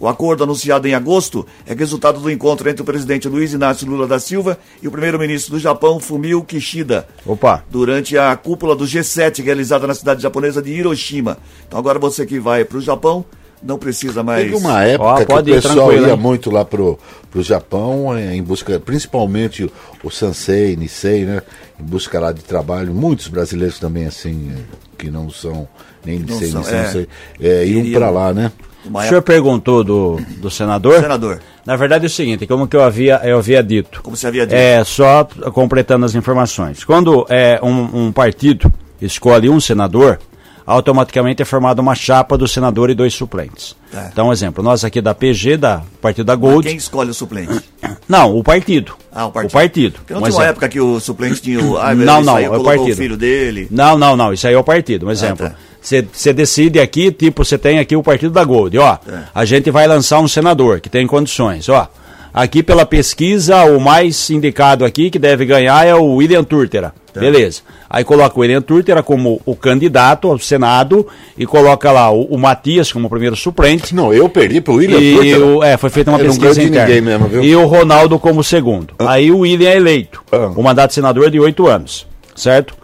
[0.00, 4.06] O acordo anunciado em agosto é resultado do encontro entre o presidente Luiz Inácio Lula
[4.06, 7.06] da Silva e o primeiro-ministro do Japão, Fumio Kishida.
[7.26, 7.62] Opa.
[7.70, 11.36] Durante a cúpula do G7 realizada na cidade japonesa de Hiroshima.
[11.68, 13.26] Então agora você que vai para o Japão
[13.62, 14.44] não precisa mais.
[14.44, 16.16] Teve uma época Ó, que o pessoal ia hein?
[16.16, 16.98] muito lá pro,
[17.30, 19.70] pro Japão eh, em busca, principalmente
[20.02, 21.42] o, Sansei, Nisei, né?
[21.78, 22.94] Em busca lá de trabalho.
[22.94, 24.62] Muitos brasileiros também, assim, eh,
[24.96, 25.68] que não são
[26.04, 26.82] nem Não Nisei, são, Nisei, é.
[26.82, 27.08] não sei,
[27.38, 28.50] eh, iam pra lá, né?
[28.84, 31.00] Uma O senhor perguntou do, do senador?
[31.00, 34.00] Senador, Na verdade é o seguinte, como que eu havia, eu havia dito.
[34.02, 34.56] como você havia dito.
[34.56, 36.84] É, só completando as informações.
[36.84, 40.18] Quando é, um, um partido escolhe um senador,
[40.66, 43.74] automaticamente é formada uma chapa do senador e dois suplentes.
[43.92, 44.08] É.
[44.12, 46.68] Então, exemplo, nós aqui da PG, da partido da Mas Gold.
[46.68, 47.60] Quem escolhe o suplente?
[48.08, 48.92] Não, o partido.
[49.12, 49.50] Ah, o partido.
[49.50, 49.92] O partido.
[49.98, 50.50] Porque não Um tinha uma exemplo.
[50.50, 51.76] época que o suplente tinha o.
[51.78, 52.92] Ah, Não, não, é o partido.
[52.92, 53.68] o filho dele.
[53.70, 55.06] Não, não, não, isso aí é o partido.
[55.06, 55.48] Um exemplo.
[55.48, 55.54] tá.
[55.80, 58.98] Você decide aqui, tipo, você tem aqui o partido da Gold, ó.
[59.34, 61.88] A gente vai lançar um senador que tem condições, ó.
[62.32, 66.92] Aqui pela pesquisa, o mais indicado aqui que deve ganhar é o William Turtera.
[67.12, 67.62] Beleza.
[67.88, 71.04] Aí coloca o William Turtera como o candidato ao Senado
[71.36, 73.92] e coloca lá o, o Matias como primeiro suplente.
[73.96, 75.42] Não, eu perdi pro William E Turner.
[75.42, 76.86] o, é, foi feita uma Eu pesquisa interna.
[76.86, 77.42] ninguém mesmo, viu?
[77.42, 78.94] E o Ronaldo como segundo.
[79.00, 80.22] Aí o William é eleito.
[80.30, 80.52] Ah.
[80.54, 82.06] O mandato de senador é de oito anos.
[82.36, 82.74] Certo?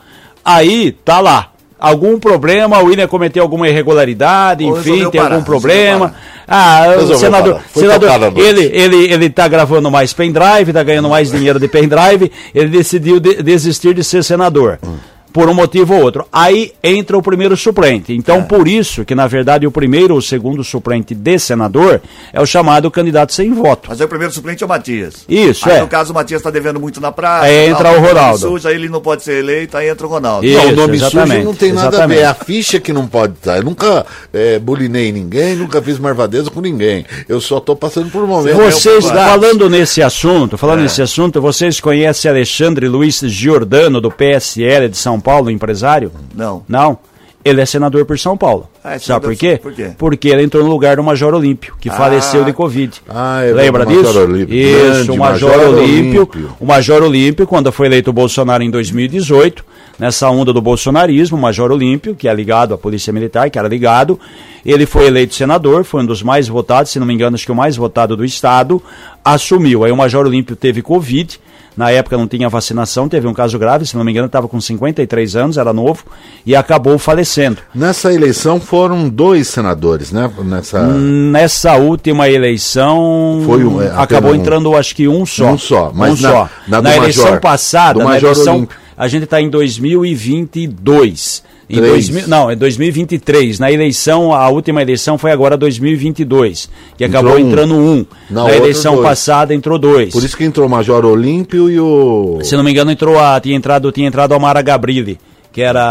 [0.45, 1.53] Aí tá lá.
[1.79, 6.15] Algum problema, o William cometeu alguma irregularidade, Ou enfim, tem parar, algum problema.
[6.49, 8.09] Ah, o senador, senador
[8.41, 13.21] ele, ele, ele tá gravando mais pendrive, tá ganhando mais dinheiro de pendrive, ele decidiu
[13.21, 14.79] de- desistir de ser senador.
[14.83, 14.97] Hum.
[15.37, 16.27] Por um motivo ou outro.
[16.33, 18.14] Aí entra o primeiro suplente.
[18.14, 22.01] Então, por isso que, na verdade, o primeiro ou segundo suplente de senador
[22.33, 23.90] é o chamado candidato sem voto.
[23.90, 25.27] Mas aí o primeiro suplente é o Matias.
[25.29, 25.81] Isso, aí, é.
[25.83, 27.44] no caso, o Matias está devendo muito na praça.
[27.44, 28.38] Aí entra o Ronaldo.
[28.38, 30.46] Suja, aí ele não pode ser eleito, aí entra o Ronaldo.
[30.46, 32.16] Isso, Não, o nome sujo exatamente, não tem nada a exatamente.
[32.16, 32.22] ver.
[32.25, 33.59] É a ficha que não pode estar.
[33.59, 37.05] Eu nunca é, bulinei ninguém, nunca fiz marvadeza com ninguém.
[37.29, 38.57] Eu só tô passando por um momento.
[38.57, 40.59] Vocês, É falando nesse assunto, É.
[40.59, 46.12] falando nesse assunto, vocês conhecem Alexandre Luiz Giordano, do PSL de São Paulo, empresário?
[46.35, 46.62] Não.
[46.69, 46.99] Não.
[47.45, 48.69] Ele é senador por São Paulo.
[48.83, 49.57] Ah, é Sabe por quê?
[49.62, 49.93] por quê?
[49.97, 53.01] Porque ele entrou no lugar do Major Olímpio, que faleceu de Covid.
[53.09, 54.19] Ah, é Lembra Major disso?
[54.19, 54.57] Olímpio.
[54.57, 56.57] Isso, o Major, Major Olímpio, Olímpio.
[56.59, 59.65] O Major Olímpio, quando foi eleito o Bolsonaro em 2018,
[59.97, 63.69] nessa onda do bolsonarismo, o Major Olímpio, que é ligado à Polícia Militar, que era
[63.69, 64.19] ligado,
[64.65, 67.53] ele foi eleito senador, foi um dos mais votados, se não me engano, acho que
[67.53, 68.83] o mais votado do Estado,
[69.25, 69.85] assumiu.
[69.85, 71.41] Aí o Major Olímpio teve Covid,
[71.77, 74.61] na época não tinha vacinação, teve um caso grave, se não me engano, estava com
[74.61, 76.05] 53 anos, era novo,
[76.47, 77.59] e acabou falecendo.
[77.75, 80.31] Nessa eleição foram dois senadores, né?
[80.45, 80.83] Nessa.
[80.87, 84.35] Nessa última eleição, Foi um, é, acabou um.
[84.35, 85.51] entrando, acho que um só.
[85.53, 86.49] Um só, mas um na- só.
[86.67, 88.77] na do eleição Major- passada, na eleição, Olímpio.
[88.97, 91.43] a gente está em 2022.
[91.68, 91.81] Em.
[91.81, 93.59] 2000, não, é 2023.
[93.59, 97.48] Na eleição, a última eleição foi agora 2022, que acabou Entrou um.
[97.50, 98.07] entrando um.
[98.31, 99.07] Na Na, outra, eleição dois.
[99.09, 100.12] passada entrou dois.
[100.12, 102.38] Por isso que entrou o Major Olímpio e o.
[102.42, 105.18] Se não me engano, entrou a, tinha entrado, tinha entrado a Mara Gabrilli,
[105.52, 105.83] que era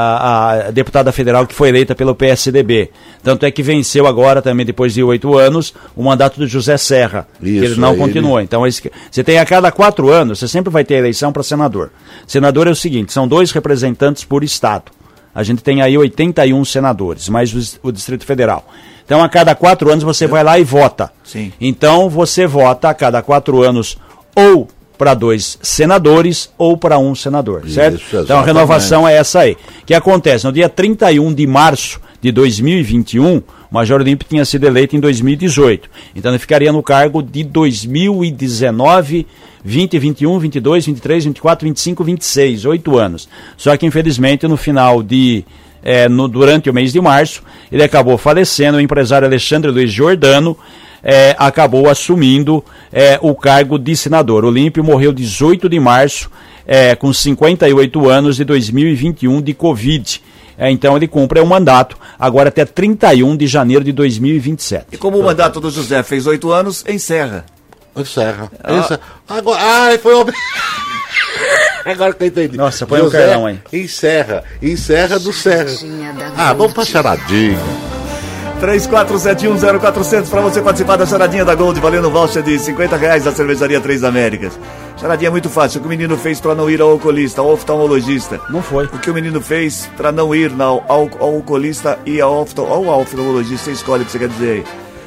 [0.67, 2.89] a deputada federal que foi eleita pelo PSDB.
[3.23, 7.27] Tanto é que venceu agora, também depois de oito anos, o mandato do José Serra,
[7.41, 8.39] que Isso, ele não aí continuou.
[8.39, 11.89] Então, esse- você tem a cada quatro anos, você sempre vai ter eleição para senador.
[12.27, 14.91] Senador é o seguinte, são dois representantes por estado.
[15.35, 18.65] A gente tem aí 81 senadores, mais o, o Distrito Federal.
[19.05, 21.11] Então, a cada quatro anos você vai lá e vota.
[21.23, 21.51] Sim.
[21.59, 23.97] Então, você vota a cada quatro anos
[24.33, 24.67] ou
[24.97, 27.97] para dois senadores ou para um senador, certo?
[27.97, 29.57] Isso, Então, a renovação é essa aí.
[29.81, 30.45] O que acontece?
[30.45, 35.87] No dia 31 de março de 2021, o Major Olímpio tinha sido eleito em 2018.
[36.15, 39.27] Então, ele ficaria no cargo de 2019,
[39.63, 43.27] 20, 21, 22, 23, 24, 25, 26, oito anos.
[43.57, 45.43] Só que, infelizmente, no final de.
[45.83, 48.77] eh, no- durante o mês de março, ele acabou falecendo.
[48.77, 50.57] O empresário Alexandre Luiz Giordano
[51.03, 54.43] eh, acabou assumindo eh, o cargo de senador.
[54.45, 56.29] Olímpio morreu 18 de março,
[56.97, 60.19] com 58 anos, de 2021, de Covid.
[60.57, 64.87] Eh, então, ele cumpre um mandato agora até 31 de janeiro de 2027.
[64.93, 67.45] E como o mandato do José fez oito anos, encerra.
[67.95, 68.51] Encerra.
[68.67, 68.99] Encerra.
[69.27, 70.31] Agora, ai, foi ob...
[71.85, 72.57] Agora que eu entendi.
[72.57, 73.59] Nossa, põe um José carlão aí.
[73.71, 74.43] Encerra.
[74.61, 75.65] Encerra do Serra.
[75.65, 77.59] Da Ah, vamos pra charadinha.
[78.61, 83.79] 34710400 para você participar da charadinha da Gold, valendo voucher de 50 reais da cervejaria
[83.81, 84.57] Três Américas.
[84.97, 85.79] Charadinha é muito fácil.
[85.79, 88.39] O que o menino fez para não ir ao oculista, ao oftalmologista?
[88.49, 88.85] Não foi.
[88.85, 93.01] O que o menino fez para não ir ao, ao oculista e ao, oftal, ao
[93.01, 93.65] oftalmologista?
[93.65, 94.63] Você escolhe o que você quer dizer aí.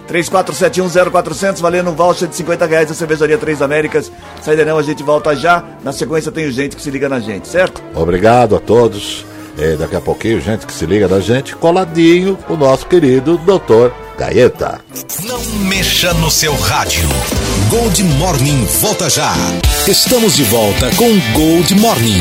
[0.08, 4.10] 34710400, valendo um voucher de 50 reais da cervejaria Três Américas.
[4.42, 5.62] Saída não, a gente volta já.
[5.82, 7.82] Na sequência tem gente que se liga na gente, certo?
[7.94, 9.26] Obrigado a todos.
[9.58, 13.92] É, daqui a pouquinho, gente que se liga da gente, coladinho, o nosso querido doutor
[14.16, 14.80] Gaeta.
[15.24, 17.08] Não mexa no seu rádio.
[17.68, 19.32] Gold Morning volta já.
[19.88, 22.20] Estamos de volta com Gold Morning.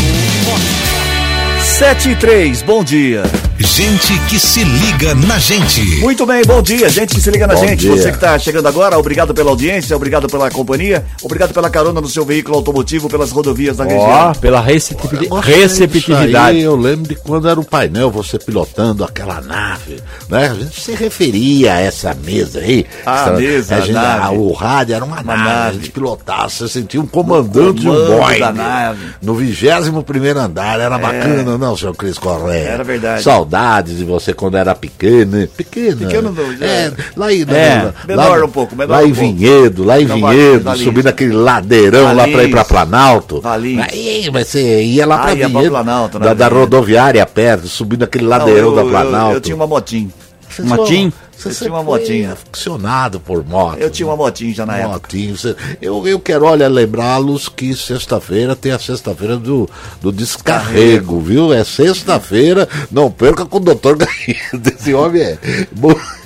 [1.61, 3.23] 7 e 3, bom dia.
[3.59, 5.81] Gente que se liga na gente.
[5.99, 7.79] Muito bem, bom dia, gente que se liga na Bom gente.
[7.79, 7.91] dia.
[7.91, 12.07] Você que está chegando agora, obrigado pela audiência, obrigado pela companhia, obrigado pela carona no
[12.07, 14.33] seu veículo automotivo pelas rodovias da Ó, região.
[14.39, 16.59] pela receptivi- Agora, isso aí, receptividade.
[16.59, 20.49] eu lembro de quando era o painel, você pilotando aquela nave, né?
[20.51, 22.85] A gente se referia a essa mesa aí.
[23.05, 24.35] Ah, Essa- mesa, a gente- nave.
[24.37, 25.69] O rádio era uma, Uma nave, nave.
[25.69, 28.39] a gente pilotava, você sentia um comandante de um Boeing.
[28.39, 28.99] da nave.
[29.21, 32.69] No 21 primeiro andar, era bacana, não, senhor Cris Correia?
[32.69, 33.23] Era verdade.
[33.51, 35.97] Saudades de você quando era pequeno, pequeno.
[35.97, 39.05] Pequeno não, já- é, lá em, É, lá- menor lá- um pouco, menor Lá um
[39.07, 39.21] em pouco.
[39.21, 40.83] Vinhedo, lá em Não, Vinhedo, Valinhos.
[40.85, 42.67] subindo aquele ladeirão lá pra ir pra Valinhos.
[42.67, 43.41] Planalto.
[43.41, 43.85] Valinhos.
[43.89, 47.67] Aí você ia lá Ah, pra ia pra Vinhedo, Planalto, né, da, da rodoviária perto,
[47.67, 49.35] subindo aquele Não, ladeirão eu, da eu- Planalto.
[49.37, 50.11] eu tinha uma motinho.
[50.49, 51.13] Você Motim?
[51.37, 52.33] Você sempre tinha uma motinha.
[52.33, 53.77] Aficionado por moto.
[53.77, 54.93] Eu tinha uma motinho já na época.
[54.93, 55.37] Motinho.
[55.37, 59.69] Você- Eu, eu quero, olha, lembrá-los que sexta-feira tem a sexta-feira do,
[60.01, 61.53] do descarrego, viu?
[61.53, 64.37] É sexta-feira, não perca com o doutor Garrido.
[64.79, 65.37] Esse homem é,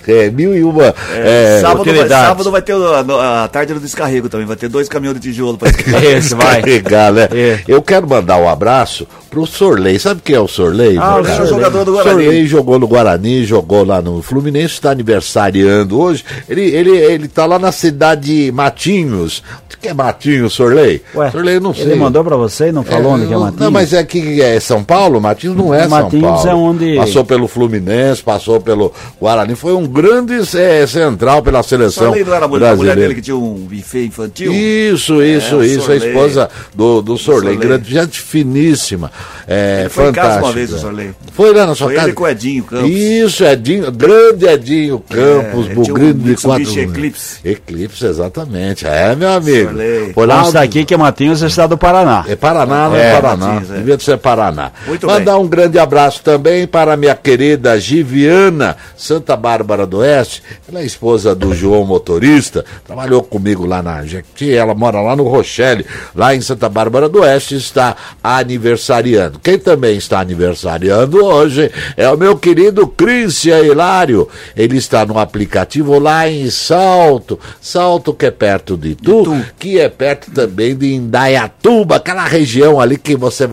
[0.07, 0.93] é mil e uma.
[1.15, 4.87] é, sábado, vai, sábado vai ter a, a tarde do descarrego também, vai ter dois
[4.89, 6.03] caminhões de tijolo pra descarregar.
[6.17, 6.61] Esse vai.
[6.61, 7.27] Carregar, né?
[7.31, 7.59] É.
[7.67, 9.97] Eu quero mandar um abraço pro Sorley.
[9.99, 10.97] Sabe quem é o Sorley?
[10.97, 11.45] Ah, o cara?
[11.45, 12.23] jogador do Guarani.
[12.23, 16.23] Sorley jogou no Guarani, jogou lá no Fluminense, está aniversariando hoje.
[16.49, 19.39] Ele, ele, ele tá lá na cidade de Matinhos.
[19.73, 21.01] O que é Matinhos, Sorley?
[21.15, 21.85] Ué, Sorley, eu não sei.
[21.85, 23.61] ele mandou pra você e não falou onde que é não- Matinhos?
[23.63, 25.19] Não, mas é que é São Paulo?
[25.19, 26.49] Matinhos não é São Matinhos Paulo.
[26.49, 29.55] é onde- Passou pelo Fluminense, passou pelo Guarani.
[29.55, 33.01] Foi um grande é, central pela seleção Sorley não era a mulher, a mulher brasileira.
[33.01, 34.51] dele que tinha um buffet infantil?
[34.53, 35.79] Isso, isso, o isso.
[35.81, 36.07] A Sorley.
[36.07, 37.57] esposa do, do Sorley, Sorley.
[37.67, 39.11] grande, gente finíssima.
[39.47, 40.45] É, Ele foi em casa fantástica.
[40.47, 41.11] uma vez, o Sorley.
[41.33, 42.07] Foi lá na sua Foi casa?
[42.07, 42.89] ele com o Edinho Campos.
[42.89, 46.79] Isso, Edinho, grande Edinho Campos, É, o tinha um de quatro.
[46.79, 47.37] Eclipse.
[47.43, 48.85] Eclipse, exatamente.
[48.87, 49.69] É, meu amigo.
[49.69, 50.13] Sorley.
[50.13, 52.23] Foi lá Consta aqui que Matinhos é estado do Paraná.
[52.27, 53.45] é Paraná, não é, É, Paraná.
[53.47, 53.73] Martins, é.
[53.77, 54.71] Devia ser Paraná.
[54.87, 55.43] Muito Mandar bem.
[55.43, 60.43] um grande abraço também para minha querida Giviana Santa Bárbara do Oeste.
[60.67, 62.65] Ela é esposa do João Motorista.
[62.85, 64.51] Trabalhou comigo lá na Jequiti.
[64.51, 67.55] Ela mora lá no Rochelle, lá em Santa Bárbara do Oeste.
[67.55, 69.39] Está aniversariando.
[69.39, 74.27] Quem também está aniversariando hoje é o meu querido Cristian Hilário.
[74.55, 77.39] Ele está no aplicativo lá em Salto.
[77.59, 82.97] Salto que é perto de Tu, que é perto também de Indaiatuba, aquela região ali
[82.97, 83.49] que você,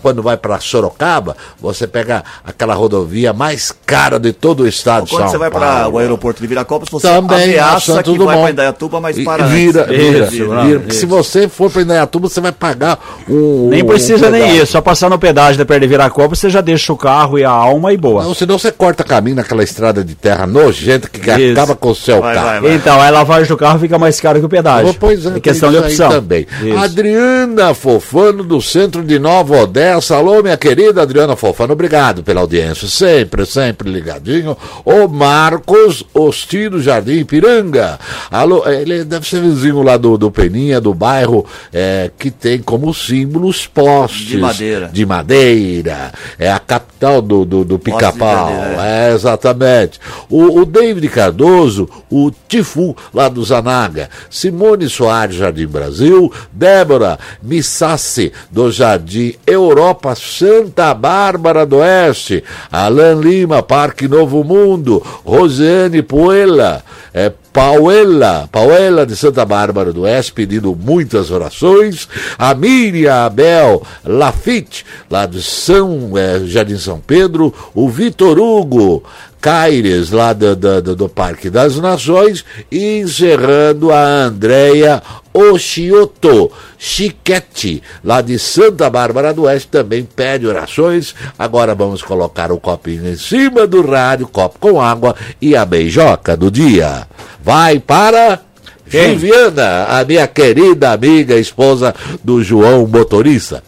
[0.00, 5.10] quando vai para Sorocaba, você pega aquela rodovia mais cara de todo o estado de
[5.10, 9.18] São vai para o aeroporto de Viracopos, você Também ameaça que vai para Indaiatuba, mas
[9.22, 9.96] para vira, antes.
[9.96, 10.82] vira, Isso, vira.
[10.88, 10.98] isso.
[11.00, 12.98] Se você for para Indaiatuba, você vai pagar
[13.28, 13.68] um.
[13.70, 16.60] Nem um precisa nem isso, só passar no pedágio da perto de Viracopos, você já
[16.60, 18.22] deixa o carro e a alma e boa.
[18.24, 21.52] Não, senão você corta caminho naquela estrada de terra nojenta que Isso.
[21.52, 22.46] acaba com o seu Vai, carro.
[22.46, 22.74] vai, vai.
[22.74, 24.90] Então, a lavagem do carro fica mais caro que o pedágio.
[24.90, 26.10] Oh, Pois é, é questão de isso opção.
[26.10, 26.46] também.
[26.62, 26.76] Isso.
[26.78, 30.16] Adriana Fofano, do centro de Nova Odessa.
[30.16, 32.88] Alô, minha querida Adriana Fofano, obrigado pela audiência.
[32.88, 34.56] Sempre, sempre ligadinho.
[34.84, 35.08] O
[35.52, 37.98] Marcos Osti do Jardim Ipiranga.
[38.30, 42.94] Alô, ele deve ser vizinho lá do, do Peninha, do bairro, é, que tem como
[42.94, 44.28] símbolos postes.
[44.28, 44.90] De madeira.
[44.90, 46.12] De madeira.
[46.38, 48.50] É a capital do, do, do pica-pau.
[48.50, 50.00] madeira, É, exatamente.
[50.30, 54.08] O, o David Cardoso, o Tifu, lá do Zanaga.
[54.30, 56.32] Simone Soares, Jardim Brasil.
[56.50, 62.42] Débora Missassi, do Jardim Europa, Santa Bárbara do Oeste.
[62.70, 65.04] Alan Lima, Parque Novo Mundo.
[65.42, 66.82] Rosiane Puela.
[67.12, 72.08] É, Pauela, Pauela de Santa Bárbara do Oeste, pedindo muitas orações.
[72.38, 77.54] A Miriam Abel Lafitte, lá de São eh, Jardim São Pedro.
[77.74, 79.02] O Vitor Hugo
[79.40, 82.42] Caires, lá do, do, do- do Parque das Nações.
[82.70, 85.02] E encerrando a Andréia
[85.34, 91.14] Oshioto Chiquete, lá de Santa Bárbara do Oeste, também pede orações.
[91.38, 96.36] Agora vamos colocar o copinho em cima do rádio, copo com água e a beijoca
[96.36, 97.06] do dia.
[97.42, 98.40] Vai para
[98.88, 99.16] Quem?
[99.16, 103.62] Viviana, a minha querida amiga, esposa do João Motorista.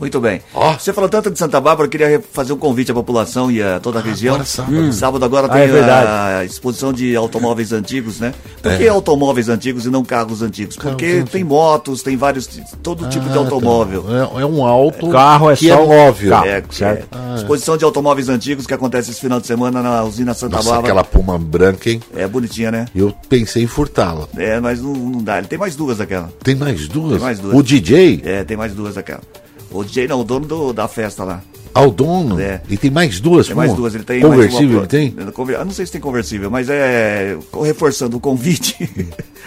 [0.00, 0.40] Muito bem.
[0.54, 0.74] Ó.
[0.78, 3.80] Você falou tanto de Santa Bárbara, eu queria fazer um convite à população e a
[3.80, 4.34] toda a região.
[4.34, 4.92] agora é sábado.
[4.92, 6.08] Sábado agora Ah, tem é verdade.
[6.40, 8.32] a exposição de automóveis antigos, né?
[8.62, 10.76] Por que automóveis antigos e não carros antigos?
[10.76, 12.46] Porque tem motos, tem vários,
[12.82, 14.04] todo tipo de automóvel.
[14.08, 16.34] É, é um alto Carro é que só é um móvel.
[16.44, 17.08] É, certo.
[17.16, 17.36] é.
[17.36, 20.86] Exposição de automóveis antigos que acontece esse final de semana na usina Santa Nossa, Bárbara.
[20.92, 22.00] aquela puma branca, hein?
[22.14, 22.86] É bonitinha, né?
[22.94, 24.28] Eu pensei em furtá-la.
[24.36, 25.38] É, mas não, não dá.
[25.38, 26.32] Ele tem mais duas daquela.
[26.42, 27.12] Tem mais duas?
[27.12, 27.54] Tem mais duas.
[27.56, 28.22] O DJ?
[28.24, 29.20] É, tem mais duas daquela.
[29.70, 31.42] O DJ não, o dono do- da festa lá.
[31.74, 32.40] Ao dono?
[32.40, 32.60] É.
[32.68, 33.46] E tem mais duas?
[33.46, 35.54] Tem mais duas, ele tem Conversível mais uma- ele tem?
[35.54, 38.74] Eu não sei se tem conversível, mas é reforçando o convite.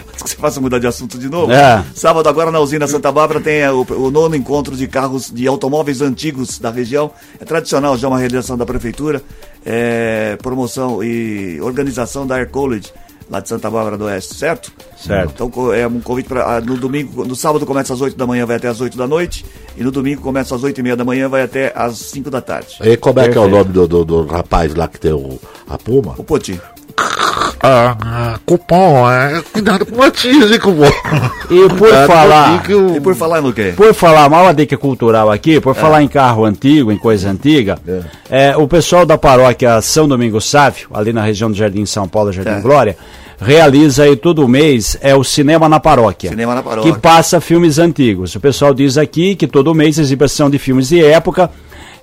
[0.08, 1.52] Antes que você faça mudar de assunto de novo.
[1.52, 1.84] É.
[1.96, 5.48] Sábado agora na usina Santa Bárbara tem é, o, o nono encontro de carros de
[5.48, 7.12] automóveis antigos da região.
[7.40, 9.22] É tradicional já uma realização da prefeitura,
[9.66, 12.92] é, promoção e organização da Air College
[13.32, 14.74] lá de Santa Bárbara do Oeste, certo?
[14.98, 15.32] Certo.
[15.34, 18.58] Então é um convite para no domingo, no sábado começa às 8 da manhã, vai
[18.58, 19.46] até às 8 da noite,
[19.78, 22.42] e no domingo começa às 8 e meia da manhã, vai até às 5 da
[22.42, 22.78] tarde.
[22.82, 23.58] E como é que é o Perfeito.
[23.58, 26.14] nome do, do, do rapaz lá que tem o, a Puma?
[26.18, 26.60] O Poti.
[27.64, 29.42] Ah, cupom, é.
[29.54, 30.86] Cuidado com a tia, hein, cupom.
[31.50, 33.74] E por Cuidado falar, o- E por falar no quê?
[33.76, 37.78] por falar mal a dica cultural aqui, por falar em carro antigo, em coisa antiga,
[38.30, 42.32] é, o pessoal da paróquia São Domingos Sávio, ali na região do Jardim São Paulo,
[42.32, 42.62] Jardim É.
[42.62, 42.98] Glória,
[43.40, 46.30] realiza aí todo mês é o Cinema na Paróquia.
[46.30, 46.92] Cinema na Paróquia.
[46.94, 48.36] Que passa filmes antigos.
[48.36, 51.50] O pessoal diz aqui que todo mês exibição de filmes de época.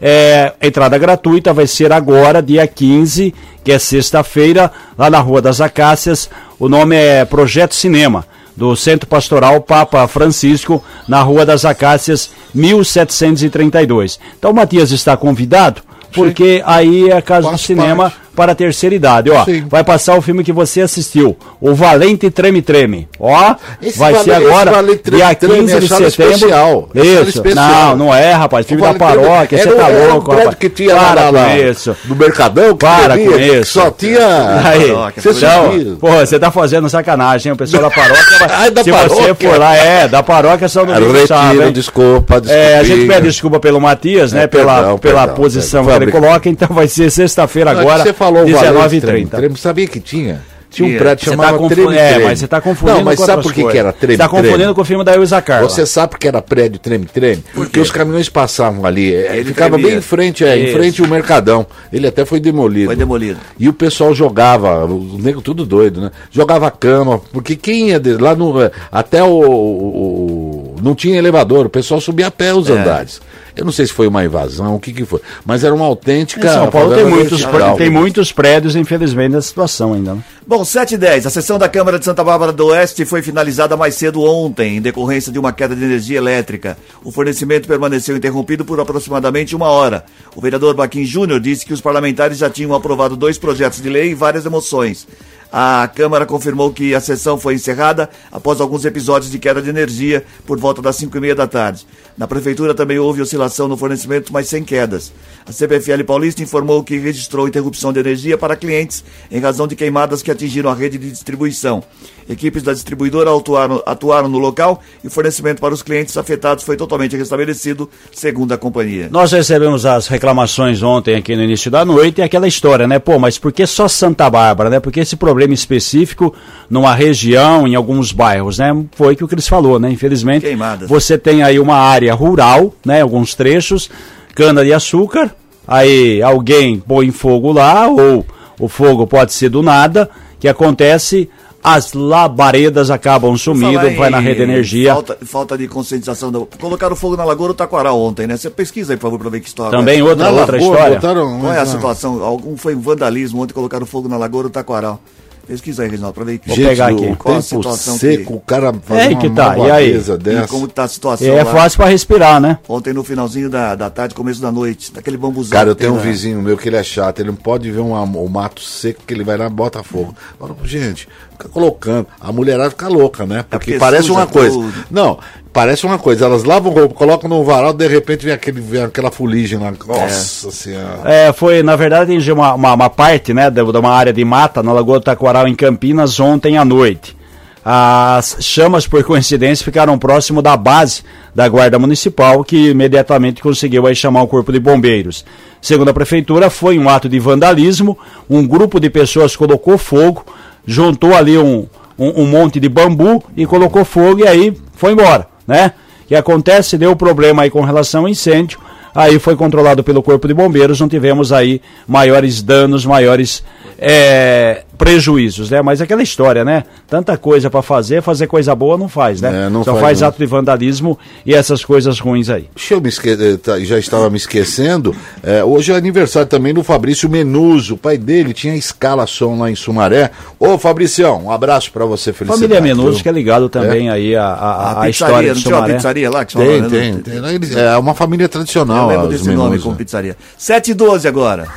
[0.00, 3.34] É, entrada gratuita vai ser agora, dia 15,
[3.64, 6.30] que é sexta-feira, lá na Rua das Acácias.
[6.58, 8.24] O nome é Projeto Cinema,
[8.56, 14.18] do Centro Pastoral Papa Francisco, na Rua das Acácias, 1732.
[14.38, 15.82] Então o Matias está convidado,
[16.12, 18.27] porque aí é a casa do Faço cinema parte.
[18.38, 19.30] Para a terceira idade.
[19.32, 19.64] Ó, Sim.
[19.68, 23.08] vai passar o filme que você assistiu, O Valente Treme Treme.
[23.18, 26.06] Ó, Esse vai Vale- ser agora, Valente Treme dia Treme 15 é de setembro.
[26.06, 27.96] especial, Isso, especial.
[27.96, 30.54] não, não é, rapaz, filme da Vale Treme- paróquia, você era tá era louco, rapaz.
[30.54, 31.96] que tinha Para lá, lá, com isso.
[32.04, 33.72] no Mercadão, que Para com que isso.
[33.72, 34.60] Só tinha...
[34.64, 37.54] Aí, Você então, pô, você tá fazendo sacanagem, hein?
[37.54, 39.50] O pessoal da paróquia, vai- Ai, da se você paróquia.
[39.50, 41.72] for lá, é, da paróquia São Domingos Retiro, sabe, hein?
[41.72, 42.62] desculpa, desculpa.
[42.64, 44.44] É, a gente pede desculpa pelo Matias, né?
[44.44, 48.44] É, pela pela posição que ele coloca, então vai ser sexta-feira é agora, você falou
[48.48, 49.30] o Valente Treme 19h30.
[49.30, 50.42] Treme, sabia que tinha?
[50.70, 53.42] Tinha um prédio chamado tá confu- É, mas você tá confundindo Não, mas com sabe
[53.42, 55.66] por que, que era Treme Você tá confundindo com o filme da Ilza Carla.
[55.66, 57.42] Você sabe que era prédio Treme Treme?
[57.54, 59.88] Porque os caminhões passavam ali, é, Ele ficava tremia.
[59.92, 61.66] bem em frente, é, em frente ao Mercadão.
[61.90, 62.84] Ele até foi demolido.
[62.88, 63.40] Foi demolido.
[63.58, 66.10] E o pessoal jogava, o nego tudo doido, né?
[66.30, 68.52] Jogava cama, porque quem ia de- lá no.
[68.92, 70.47] Até o, o- o-
[70.82, 72.72] Não tinha elevador, o pessoal subia a pé os É.
[72.72, 73.20] andares.
[73.56, 75.20] Eu não sei se foi uma invasão, o que que foi.
[75.44, 76.46] Mas era uma autêntica.
[76.46, 77.76] Em São Paulo tem muitos, vertical.
[77.76, 80.14] tem muitos prédios, infelizmente, nessa situação ainda.
[80.14, 80.22] Né?
[80.46, 81.26] Bom, 7 e 10.
[81.26, 84.80] A sessão da Câmara de Santa Bárbara do Oeste foi finalizada mais cedo ontem, em
[84.80, 86.78] decorrência de uma queda de energia elétrica.
[87.02, 90.04] O fornecimento permaneceu interrompido por aproximadamente uma hora.
[90.36, 94.10] O vereador Baquim Júnior disse que os parlamentares já tinham aprovado dois projetos de lei
[94.10, 95.04] e várias emoções.
[95.50, 100.24] A Câmara confirmou que a sessão foi encerrada após alguns episódios de queda de energia
[100.46, 101.86] por volta das 5 e meia da tarde.
[102.18, 105.12] Na Prefeitura também houve oscilação no fornecimento, mas sem quedas.
[105.48, 110.20] A CPFL Paulista informou que registrou interrupção de energia para clientes em razão de queimadas
[110.20, 111.82] que atingiram a rede de distribuição.
[112.28, 116.76] Equipes da distribuidora atuaram, atuaram no local e o fornecimento para os clientes afetados foi
[116.76, 119.08] totalmente restabelecido, segundo a companhia.
[119.10, 122.98] Nós recebemos as reclamações ontem aqui no início da noite e aquela história, né?
[122.98, 124.80] Pô, mas por que só Santa Bárbara, né?
[124.80, 126.34] Porque esse problema específico
[126.68, 128.84] numa região, em alguns bairros, né?
[128.92, 129.90] Foi que o Cris falou, né?
[129.90, 130.90] Infelizmente, Queimadas.
[130.90, 133.00] você tem aí uma área rural, né?
[133.00, 133.88] Alguns trechos,
[134.38, 135.34] cana de açúcar,
[135.66, 138.24] aí alguém põe fogo lá, ou
[138.60, 141.28] o fogo pode ser do nada, que acontece,
[141.60, 144.94] as labaredas acabam sumindo, vai na rede de energia.
[144.94, 146.30] Falta, falta de conscientização.
[146.30, 146.48] Do...
[146.60, 148.36] Colocaram fogo na Lagoa do Taquaral ontem, né?
[148.36, 149.76] Você pesquisa aí, por favor, para ver que história.
[149.76, 150.94] Também outra, Na outra Lagoa, história.
[150.94, 151.72] botaram- Qual é a Não.
[151.72, 152.22] situação?
[152.22, 155.00] Algum foi um vandalismo ontem, colocaram fogo na Lagoa do Taquaral.
[155.48, 157.16] Pesquisa aí, Reginaldo, para ver que Vou Gente, pegar aqui.
[157.16, 159.56] Qual a situação seco, que- o cara faz É, uma que tá, e aí?
[159.58, 160.48] malvadeza e dessa.
[160.48, 161.52] como tá a situação é lá.
[161.52, 162.58] fácil para respirar, né?
[162.68, 165.50] Ontem no finalzinho da, da tarde, começo da noite, daquele bambuzão.
[165.56, 166.02] Cara, eu tenho um lá.
[166.02, 169.14] vizinho meu que ele é chato, ele não pode ver uma- um mato seco que
[169.14, 170.14] ele vai lá e bota fogo.
[170.38, 172.06] Fala, gente, fica colocando.
[172.20, 173.42] A mulherada fica louca, né?
[173.48, 174.54] Porque, porque parece uma coisa.
[174.54, 174.72] tudo.
[174.90, 175.18] Não,
[175.58, 176.26] parece uma coisa.
[176.26, 179.72] Elas lavam roupa, colocam no varal, de repente vem, aquele, vem aquela fuligem lá.
[179.72, 181.00] Nossa senhora.
[181.04, 184.62] É, foi, na verdade, uma, uma, uma parte, né, de, de uma área de mata
[184.62, 187.16] na Lagoa do Taquaral, em Campinas, ontem à noite.
[187.64, 191.02] As chamas, por coincidência, ficaram próximo da base
[191.34, 195.24] da Guarda Municipal, que imediatamente conseguiu aí chamar o Corpo de Bombeiros.
[195.60, 197.98] Segundo a Prefeitura, foi um ato de vandalismo,
[198.30, 200.24] um grupo de pessoas colocou fogo,
[200.64, 201.66] juntou ali um,
[201.98, 205.72] um, um monte de bambu e colocou fogo e aí foi embora, né?
[206.06, 208.60] Que acontece, deu problema aí com relação ao incêndio,
[208.94, 213.42] aí foi controlado pelo Corpo de Bombeiros, não tivemos aí maiores danos, maiores
[213.78, 215.60] é, prejuízos, né?
[215.60, 216.64] Mas aquela história, né?
[216.88, 219.46] Tanta coisa para fazer, fazer coisa boa não faz, né?
[219.46, 220.08] É, não Só faz, faz, não.
[220.08, 222.48] ato de vandalismo e essas coisas ruins aí.
[222.54, 223.10] Deixa eu me esque...
[223.10, 224.94] eh, tá, já estava me esquecendo.
[225.22, 227.74] É, hoje é aniversário também do Fabrício Menuso.
[227.74, 230.10] O pai dele tinha escala som lá em Sumaré.
[230.38, 232.40] Ô, Fabricião, um abraço para você, felicidade.
[232.52, 235.54] Família Menuso, que é ligado também aí à, à, à história pizzaria, de não tinha
[235.54, 235.74] uma Sumaré.
[235.74, 237.00] pizzaria lá que Tem, tem, né?
[237.04, 237.34] tem.
[237.34, 238.86] Eles- É uma família Eu tradicional.
[238.88, 239.64] lembro os desse nome Menuso.
[239.64, 240.16] como pizzaria.
[240.36, 241.48] 7 e 12 agora.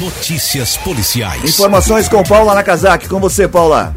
[0.00, 1.42] Notícias policiais.
[1.44, 3.08] Informações com Paula Nakazaki.
[3.08, 3.94] Com você, Paula.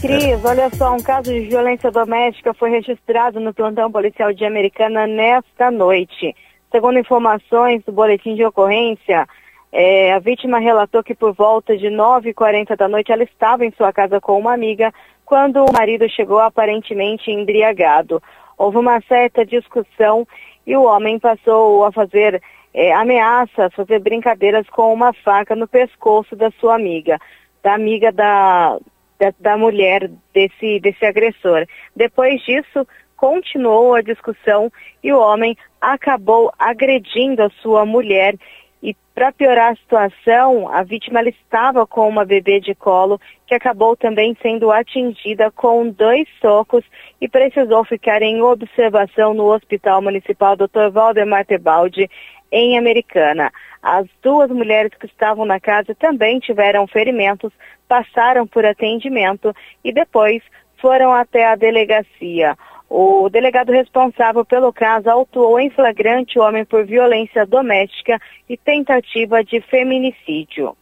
[0.00, 5.04] Cris, olha só, um caso de violência doméstica foi registrado no plantão policial de Americana
[5.04, 6.34] nesta noite.
[6.70, 9.26] Segundo informações do boletim de ocorrência,
[9.72, 13.92] eh, a vítima relatou que por volta de 9h40 da noite ela estava em sua
[13.92, 14.92] casa com uma amiga
[15.24, 18.22] quando o marido chegou aparentemente embriagado.
[18.56, 20.24] Houve uma certa discussão
[20.64, 22.40] e o homem passou a fazer
[22.72, 27.18] eh, ameaças, fazer brincadeiras com uma faca no pescoço da sua amiga,
[27.62, 28.78] da amiga da,
[29.18, 31.66] da, da mulher desse, desse agressor.
[31.94, 32.86] Depois disso,
[33.16, 34.72] continuou a discussão
[35.04, 38.34] e o homem acabou agredindo a sua mulher.
[38.82, 43.94] E para piorar a situação, a vítima estava com uma bebê de colo que acabou
[43.94, 46.82] também sendo atingida com dois socos
[47.20, 50.88] e precisou ficar em observação no Hospital Municipal Dr.
[50.90, 52.08] Valdemar Tebaldi,
[52.50, 53.52] em Americana.
[53.82, 57.52] As duas mulheres que estavam na casa também tiveram ferimentos,
[57.88, 60.42] passaram por atendimento e depois
[60.80, 62.56] foram até a delegacia.
[62.88, 69.44] O delegado responsável pelo caso autuou em flagrante o homem por violência doméstica e tentativa
[69.44, 70.76] de feminicídio.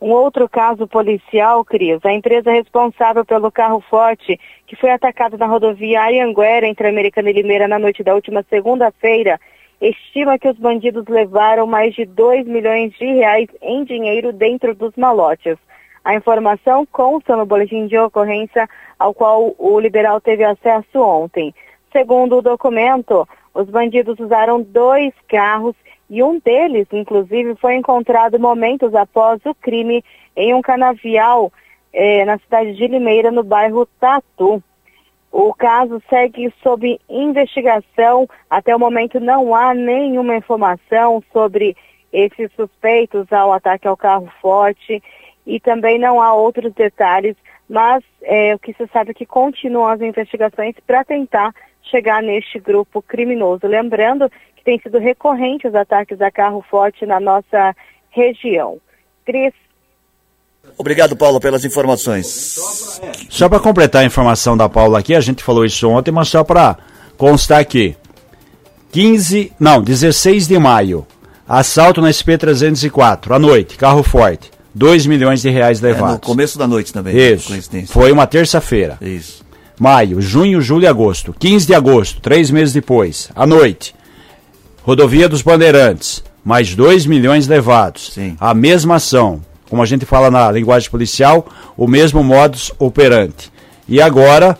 [0.00, 5.44] Um outro caso policial, Cris, a empresa responsável pelo carro forte que foi atacado na
[5.44, 9.38] rodovia Ayanguera entre Americana e Limeira na noite da última segunda-feira,
[9.80, 14.94] estima que os bandidos levaram mais de 2 milhões de reais em dinheiro dentro dos
[14.96, 15.56] malotes.
[16.04, 18.68] A informação consta no boletim de ocorrência
[18.98, 21.54] ao qual o liberal teve acesso ontem.
[21.92, 25.74] Segundo o documento, os bandidos usaram dois carros
[26.08, 30.04] e um deles, inclusive, foi encontrado momentos após o crime
[30.36, 31.52] em um canavial
[31.92, 34.62] eh, na cidade de Limeira, no bairro Tatu.
[35.30, 38.28] O caso segue sob investigação.
[38.48, 41.76] Até o momento não há nenhuma informação sobre
[42.12, 45.02] esses suspeitos ao ataque ao carro forte
[45.46, 47.36] e também não há outros detalhes,
[47.68, 52.58] mas é, o que se sabe é que continuam as investigações para tentar chegar neste
[52.58, 53.66] grupo criminoso.
[53.66, 57.74] Lembrando que tem sido recorrente os ataques a carro forte na nossa
[58.10, 58.78] região.
[59.24, 59.54] Cris,
[60.78, 62.56] Obrigado, Paula, pelas informações.
[63.28, 66.42] Só para completar a informação da Paula aqui, a gente falou isso ontem, mas só
[66.42, 66.76] para
[67.18, 67.96] constar aqui.
[68.92, 71.06] 15, não, 16 de maio,
[71.48, 76.26] assalto na SP-304, à noite, carro forte, 2 milhões de reais É, no levados.
[76.26, 77.16] começo da noite também.
[77.16, 77.92] Isso, Coincidência.
[77.92, 78.98] foi uma terça-feira.
[79.00, 79.44] Isso.
[79.78, 81.34] Maio, junho, julho e agosto.
[81.38, 83.94] 15 de agosto, três meses depois, à noite.
[84.82, 88.12] Rodovia dos Bandeirantes, mais 2 milhões levados.
[88.14, 88.36] Sim.
[88.40, 89.40] A mesma ação,
[89.70, 91.46] como a gente fala na linguagem policial,
[91.76, 93.50] o mesmo modus operandi.
[93.88, 94.58] E agora,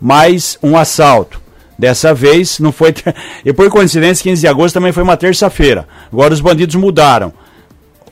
[0.00, 1.42] mais um assalto.
[1.76, 2.94] Dessa vez não foi.
[3.44, 5.86] E por coincidência, 15 de agosto também foi uma terça-feira.
[6.12, 7.32] Agora os bandidos mudaram.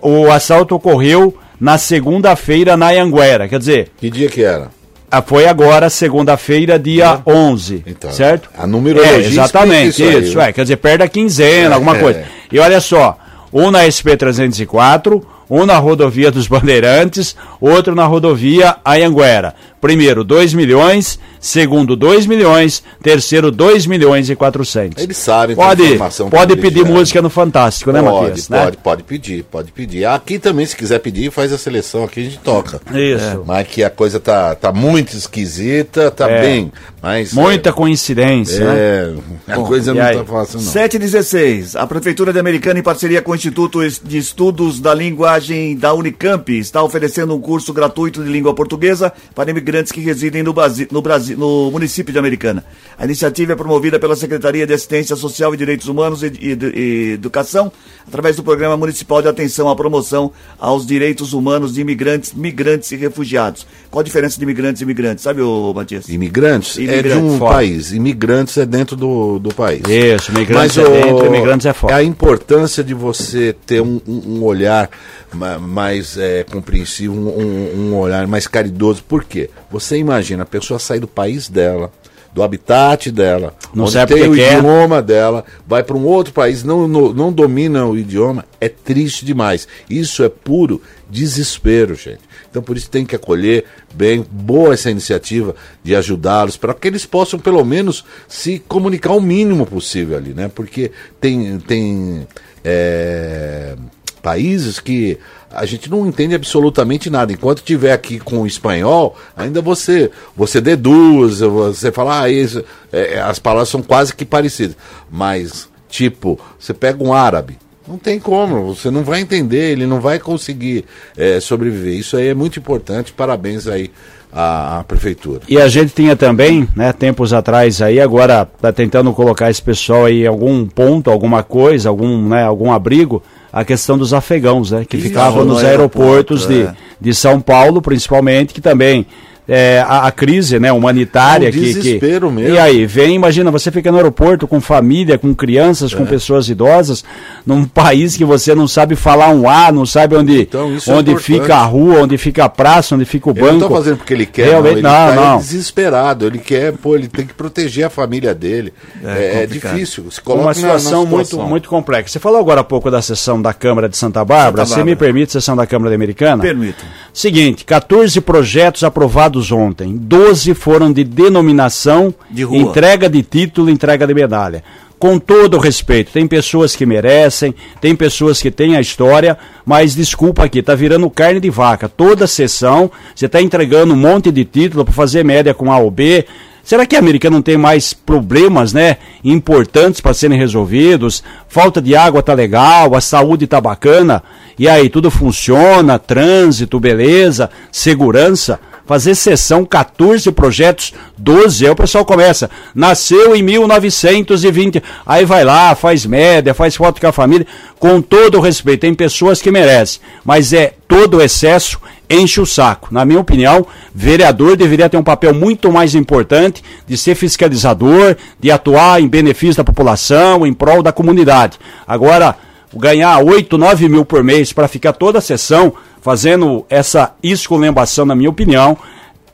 [0.01, 3.49] O assalto ocorreu na segunda-feira na Anguera.
[3.49, 4.69] Quer dizer, Que dia que era?
[5.09, 8.51] ah, Foi agora, segunda-feira, dia 11, Então, certo?
[8.59, 10.49] a numerologia É, exatamente, isso aí, isso, né?
[10.49, 12.01] é, quer dizer, perde a quinzena, É, alguma é.
[12.01, 12.25] coisa.
[12.51, 13.17] E olha só,
[13.53, 15.23] um na SP-304,
[15.55, 19.55] um na rodovia dos Bandeirantes, outro na rodovia Anhanguera.
[19.83, 25.03] Primeiro, 2 milhões, segundo, 2 milhões, terceiro, 2 milhões e 400.
[25.03, 26.99] Eles sabem tem Pode, informação pode pedir privilegiada.
[27.01, 28.49] música no Fantástico, né, Pode, Matias?
[28.49, 28.63] né?
[28.63, 30.05] pode, pode pedir, pode pedir.
[30.05, 32.81] Aqui também, se quiser pedir, faz a seleção, aqui a gente toca.
[32.95, 33.43] Isso.
[33.45, 36.41] Mas que a coisa tá, tá muito esquisita, tá É.
[36.41, 36.73] bem,
[37.03, 37.33] mas...
[37.33, 38.75] Muita coincidência, né?
[38.79, 40.17] É, a coisa e não aí?
[40.17, 40.71] tá fácil, não.
[40.71, 41.75] 716.
[41.75, 45.42] A Prefeitura de Americana, em parceria com o Instituto de Estudos da Linguagem
[45.79, 50.53] da Unicamp, está oferecendo um curso gratuito de língua portuguesa para imigrantes que residem no,
[50.53, 52.65] Brasi- no, Brasi- no município de Americana.
[52.99, 57.13] A iniciativa é promovida pela Secretaria de Assistência Social e Direitos Humanos e, e- e
[57.15, 57.73] Educação,
[58.07, 62.97] através do Programa Municipal de Atenção à Promoção aos Direitos Humanos de Imigrantes, Migrantes e
[62.97, 63.67] Refugiados.
[63.93, 65.23] Qual a diferença de imigrantes e imigrantes?
[65.23, 66.09] Sabe, ô Matias?
[66.09, 67.55] Imigrantes, é de Imigrantes, um fora.
[67.57, 69.83] país, imigrantes é dentro do, do país.
[69.87, 71.97] Isso, imigrantes Mas é o- dentro, imigrantes é fora.
[71.97, 74.89] A importância de você ter um, um- um olhar
[75.35, 79.05] ma- mais é, compreensivo, um, um- olhar mais caridoso.
[79.05, 79.51] Por quê?
[79.71, 81.93] Você imagina a pessoa sair do país dela,
[82.35, 84.57] do habitat dela, Não onde tem o quer.
[84.57, 89.27] idioma dela, vai para um outro país, não, não, não domina o idioma, é triste
[89.27, 89.69] demais.
[89.91, 90.81] Isso é puro
[91.11, 92.32] desespero, gente.
[92.53, 97.07] Então por isso tem que acolher bem, boa essa iniciativa de ajudá-los, para que eles
[97.07, 100.51] possam pelo menos se comunicar o mínimo possível ali, né?
[100.55, 102.29] Porque tem, tem
[102.63, 103.75] é,
[104.23, 105.19] países que
[105.51, 107.33] a gente não entende absolutamente nada.
[107.33, 113.19] Enquanto tiver aqui com o espanhol, ainda você você deduz, você fala, ah, isso, é,
[113.19, 114.77] as palavras são quase que parecidas.
[115.11, 117.59] Mas, tipo, você pega um árabe,
[117.93, 120.85] não tem como, você não vai entender, ele não vai conseguir
[121.17, 121.95] é, sobreviver.
[121.95, 123.91] Isso aí é muito importante, parabéns aí
[124.33, 125.43] à, à prefeitura.
[125.47, 130.07] E a gente tinha também, né, tempos atrás aí, agora tá tentando colocar esse pessoal
[130.07, 133.23] aí em algum ponto, alguma coisa, algum, né, algum abrigo,
[133.53, 137.15] a questão dos afegãos, né, que Que ficavam estavam no nos aeroportos aeroporto, de, de
[137.15, 139.07] São Paulo, principalmente, que também
[139.55, 142.55] é, a, a crise né, humanitária É um que, que- desespero mesmo.
[142.55, 145.97] E aí, vem, imagina, você fica no aeroporto com família, com crianças, É.
[145.97, 147.05] com pessoas idosas,
[147.45, 151.11] num país que você não sabe falar um A, não sabe onde, Então, é onde
[151.11, 151.19] importante.
[151.23, 153.53] fica a rua, onde fica a praça, onde fica o Ele banco.
[153.59, 155.09] não está fazendo porque ele quer, Realmente, não.
[155.09, 155.39] Ele não, tá não.
[155.39, 156.27] desesperado.
[156.27, 158.73] Ele quer, pô, ele tem que proteger a família dele.
[159.05, 159.73] É, é complicado.
[159.75, 160.11] difícil.
[160.11, 161.49] Se coloca uma na- situação, na muito, situação.
[161.51, 162.09] muito complexa.
[162.13, 164.65] Você falou agora há pouco da sessão da Câmara de Santa Bárbara.
[164.65, 164.97] Santa Você me Bárbara.
[165.13, 166.43] permite, sessão da Câmara Americana?
[166.43, 166.85] Permito.
[167.13, 169.97] Seguinte, 14 projetos aprovados ontem.
[169.97, 174.63] 12 foram de denominação, De entrega de título, entrega de medalha.
[174.99, 179.37] Com todo o respeito, tem pessoas que merecem, tem pessoas que têm a história,
[179.67, 181.89] mas desculpa aqui, tá virando carne de vaca.
[181.89, 185.91] Toda sessão, você tá entregando um monte de título para fazer média com A ou
[185.91, 186.25] B.
[186.63, 191.25] Será que a América não tem mais problemas, né, importantes para serem resolvidos?
[191.49, 194.23] Falta de água tá legal, a saúde tá bacana.
[194.57, 198.61] E aí, tudo funciona, trânsito, beleza, segurança.
[198.87, 202.51] Fazer sessão, 14 projetos, 12, aí o pessoal começa.
[202.75, 207.47] Nasceu em 1920, aí vai lá, faz média, faz foto com a família.
[207.79, 211.79] Com todo o respeito, tem pessoas que merecem, mas é todo o excesso
[212.13, 212.89] enche o saco.
[212.91, 218.51] Na minha opinião, vereador deveria ter um papel muito mais importante de ser fiscalizador, de
[218.51, 221.59] atuar em benefício da população, em prol da comunidade.
[221.87, 222.37] Agora,
[222.75, 225.73] ganhar 8, 9 mil por mês para ficar toda a sessão
[226.03, 228.77] fazendo essa esculhambação, na minha opinião,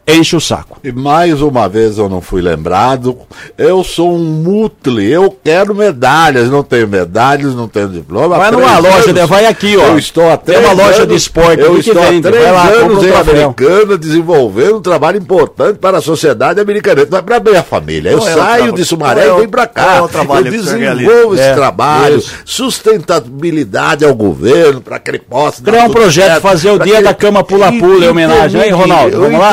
[0.09, 0.78] enche o saco.
[0.82, 3.16] E mais uma vez eu não fui lembrado.
[3.56, 6.48] Eu sou um mutle, eu quero medalhas.
[6.50, 8.36] Não tenho medalhas, não tenho diploma.
[8.38, 9.82] Vai Há numa três loja, anos, vai aqui, ó.
[9.88, 12.22] Eu estou há Tem três uma loja anos- de esporte Eu estou há vende.
[12.22, 13.12] três Vai lá, anos em.
[13.12, 17.06] Americana desenvolvendo um trabalho importante para a sociedade americana.
[17.11, 18.11] Não é para minha família.
[18.11, 20.18] Eu Qual é saio traba- de Sumaré é e venho para qual cá.
[20.34, 22.32] é eu desenvolvo esse É, trabalho, isso.
[22.44, 25.62] sustentabilidade ao governo, para que ele possa.
[25.62, 28.61] Criar um projeto, certo, fazer o dia da cama pula-pula em homenagem.
[28.61, 29.52] Aí, Ronaldo, vamos lá?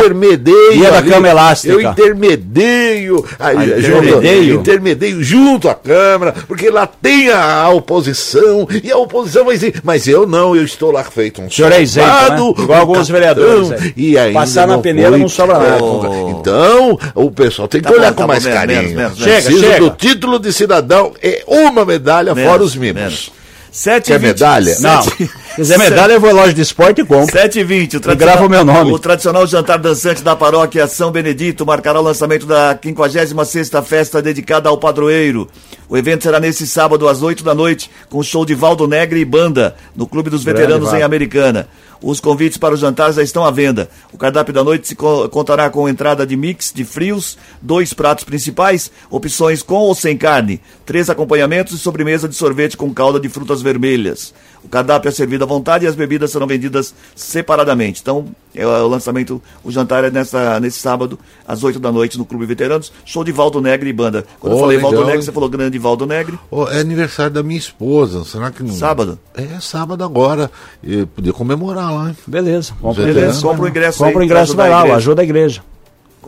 [0.52, 0.80] Intermedeio.
[0.80, 1.74] Dia da ali, cama elástica.
[1.74, 4.56] Eu intermedeio, aí, Ah, junto, intermedeio?
[4.56, 9.76] intermedeio junto à Câmara, porque lá tem a, a oposição, e a oposição vai dizer,
[9.84, 12.64] mas eu não, eu estou lá feito um senhor é isento, né?
[12.64, 13.94] Igual alguns vereadores, é.
[13.96, 15.76] E ainda Passar na peneira foi- não sobra nada.
[15.76, 18.82] É, Então, o pessoal tem que Tá bom, olhar tá com bom, mais menos, carinho.
[18.82, 19.80] menos, menos, Chega, Preciso chega.
[19.80, 23.32] do título de cidadão e uma medalha Menos, fora os mimos.
[23.76, 23.82] Menos.
[23.82, 24.76] 7 Quer medalha?
[24.80, 25.02] Não.
[25.02, 27.32] Se quiser medalha, eu vou à loja de esporte e compro.
[27.32, 28.92] 7 e 20 o grava o meu nome.
[28.92, 34.70] O tradicional jantar dançante da paróquia São Benedito marcará o lançamento da 56ª festa dedicada
[34.70, 35.48] ao padroeiro.
[35.88, 39.26] O evento será nesse sábado às 8 da noite, com show de Valdo Negre e
[39.26, 41.04] banda, no Clube dos Grande Veteranos em.
[41.04, 41.68] Americana.
[42.02, 43.90] Os convites para o jantar já estão à venda.
[44.12, 48.24] O cardápio da noite se co- contará com entrada de mix de frios, dois pratos
[48.26, 53.28] principais, opções com ou sem carne, três acompanhamentos e sobremesa de sorvete com calda de
[53.28, 54.34] frutas vermelhas.
[54.64, 58.02] O cardápio é servido à vontade e as bebidas serão vendidas separadamente.
[58.02, 62.26] Então, é o lançamento, o jantar é nessa, nesse sábado, às 8 da noite, no
[62.26, 62.92] Clube Veteranos.
[63.04, 64.26] Show de Valdo Negre e banda.
[64.40, 65.10] Quando eu Oh, falei Valdo legal.
[65.12, 66.38] Negre, você falou grande Valdo Negre.
[66.50, 68.74] Ô, é aniversário da minha esposa, será que não...
[68.74, 69.20] Sábado?
[69.36, 70.50] É, sábado agora.
[70.84, 72.18] E podia comemorar lá, hein?
[72.26, 73.42] Beleza, compra o Beleza, ingresso.
[73.42, 75.62] compra o ingresso Compra o ingresso pra vai lá, ajuda a igreja.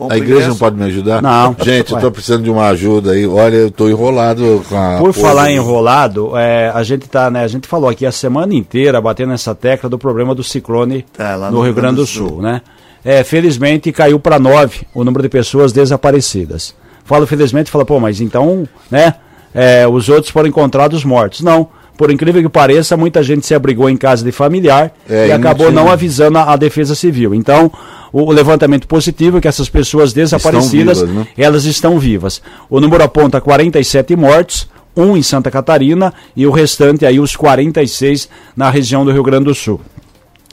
[0.08, 0.48] A igreja ingresso.
[0.48, 1.22] não pode me ajudar?
[1.22, 1.56] Não.
[1.60, 3.26] Gente, eu tô precisando de uma ajuda aí.
[3.26, 4.98] Olha, eu tô enrolado com a.
[4.98, 7.42] Por falar em enrolado, é, a gente tá, né?
[7.42, 11.36] A gente falou aqui a semana inteira batendo nessa tecla do problema do ciclone Tá,
[11.36, 12.62] lá no Rio Grande do Sul, né?
[13.04, 16.74] É, felizmente caiu para nove o número de pessoas desaparecidas.
[17.04, 19.14] Falo felizmente, fala, pô, mas então, né?
[19.54, 21.40] é, os outros foram encontrados mortos.
[21.40, 21.68] Não.
[21.98, 25.72] Por incrível que pareça, muita gente se abrigou em casa de familiar É, e acabou
[25.72, 27.34] não avisando a, a Defesa Civil.
[27.34, 27.72] Então,
[28.12, 31.26] o, o levantamento positivo é que essas pessoas desaparecidas, vivas, né?
[31.36, 32.40] elas estão vivas.
[32.70, 38.28] O número aponta 47 mortos, um em Santa Catarina e o restante aí, os 46,
[38.56, 39.80] na região do Rio Grande do Sul.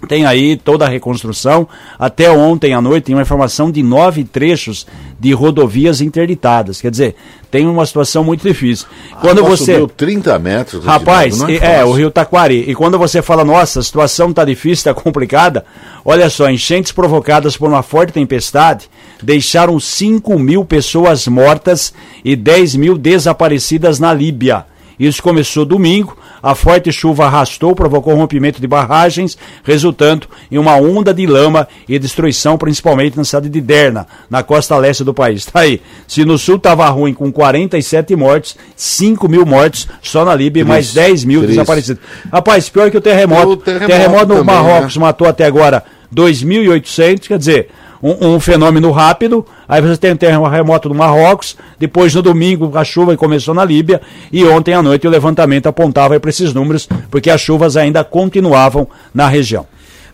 [0.07, 1.67] Tem aí toda a reconstrução.
[1.97, 4.85] Até ontem à noite tem uma informação de nove trechos
[5.19, 6.81] de rodovias interditadas.
[6.81, 7.15] Quer dizer,
[7.49, 8.87] tem uma situação muito difícil.
[9.21, 9.73] Quando Água você.
[9.73, 10.85] subiu 30 metros.
[10.85, 11.91] Rapaz, é, não é, o.
[11.93, 12.69] Rio Taquari.
[12.69, 15.65] E quando você fala, nossa, a situação tá difícil, tá complicada,
[16.03, 18.89] olha só, enchentes provocadas por uma forte tempestade
[19.23, 21.93] deixaram 5 mil pessoas mortas
[22.23, 24.65] e 10 mil desaparecidas na Líbia.
[24.99, 31.13] Isso começou domingo, a forte chuva arrastou, provocou rompimento de barragens, resultando em uma onda
[31.13, 35.45] de lama e destruição, principalmente na cidade de Derna, na costa leste do país.
[35.45, 35.81] Tá aí.
[36.07, 40.65] Se no sul estava ruim com 47 mortes, 5 mil mortos só na Líbia e
[40.65, 41.55] mais Triste, 10 mil triste.
[41.55, 42.03] desaparecidos.
[42.31, 43.51] Rapaz, pior que o terremoto.
[43.51, 45.83] O terremoto terremoto no também, Marrocos matou até agora
[46.13, 47.69] 2.800, quer dizer,
[48.01, 49.45] um, um fenômeno rápido.
[49.67, 54.01] Aí você tem o terremoto no Marrocos, depois no domingo a chuva começou na Líbia
[54.31, 58.87] e ontem à noite o levantamento apontava para esses números, porque as chuvas ainda continuavam
[59.13, 59.65] na região.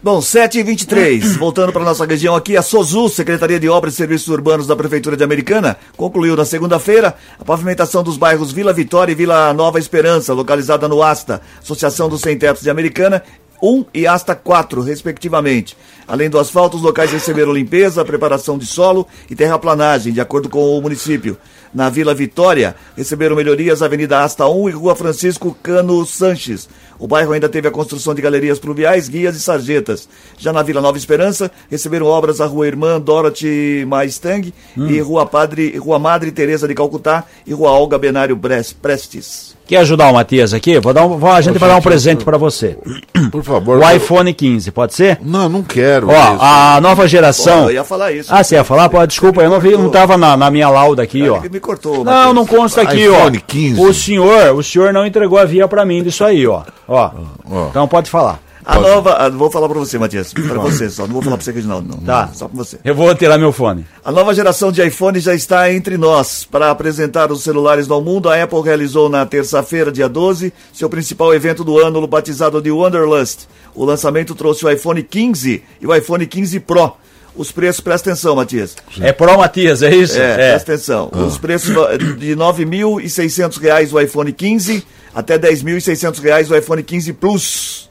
[0.03, 4.65] Bom, 7h23, voltando para nossa região aqui, a SOSU, Secretaria de Obras e Serviços Urbanos
[4.65, 9.53] da Prefeitura de Americana, concluiu na segunda-feira a pavimentação dos bairros Vila Vitória e Vila
[9.53, 13.21] Nova Esperança, localizada no ASTA, Associação dos Sem Tetos de Americana,
[13.61, 15.77] 1 e Asta 4, respectivamente.
[16.07, 20.77] Além do asfalto, os locais receberam limpeza, preparação de solo e terraplanagem, de acordo com
[20.77, 21.37] o município.
[21.73, 26.67] Na Vila Vitória, receberam melhorias a Avenida Asta 1 e Rua Francisco Cano Sanches.
[26.99, 30.07] O bairro ainda teve a construção de galerias pluviais, guias e sarjetas.
[30.37, 35.77] Já na Vila Nova Esperança, receberam obras a Rua Irmã Dorothy Maistang e Rua Padre,
[35.77, 38.37] Rua Madre Teresa de Calcutá e Rua Olga Benário
[38.81, 39.55] Prestes.
[39.65, 40.77] Quer ajudar o Matias aqui?
[40.79, 42.77] Vou dar um, vou- a gente vai dar um presente para você.
[43.31, 43.77] Por favor.
[43.79, 45.17] O iPhone 15, pode ser?
[45.23, 46.09] Não, não quero.
[46.09, 46.37] Ó, isso.
[46.41, 47.63] a nova geração.
[47.63, 48.33] Pô, eu ia falar isso.
[48.33, 48.89] Ah, você ia falar?
[48.89, 51.39] Pô, desculpa, eu não vi, não tava na, na minha lauda aqui, ó.
[51.49, 52.03] Me cortou.
[52.03, 53.13] Não, não consta aqui, ó.
[53.19, 53.79] iPhone 15.
[53.81, 56.63] O senhor, o senhor não entregou a via pra mim disso aí, ó.
[56.91, 57.11] Ó.
[57.49, 57.67] Ó.
[57.69, 58.39] Então pode falar.
[58.63, 59.13] A nova.
[59.13, 60.31] a- vou falar pra você, Matias.
[60.33, 61.07] Pra você só.
[61.07, 61.87] Não vou falar pra você, Reginaldo.
[61.87, 61.97] Não.
[62.03, 62.29] Tá.
[62.31, 62.77] Só pra você.
[62.85, 63.87] Eu vou tirar meu fone.
[64.05, 66.43] A nova geração de iPhone já está entre nós.
[66.49, 71.33] Para apresentar os celulares ao mundo, a Apple realizou na terça-feira, dia 12, seu principal
[71.33, 73.47] evento do ano, batizado de Wanderlust.
[73.73, 76.93] O lançamento trouxe o iPhone 15 e o iPhone 15 Pro.
[77.35, 78.75] Os preços, presta atenção, Matias.
[78.99, 80.19] É Pro Matias, é isso?
[80.19, 81.09] É, presta atenção.
[81.13, 87.13] Os preços no- de 9.600 reais o iPhone 15 até 10.600 reais o iPhone 15
[87.13, 87.89] Plus.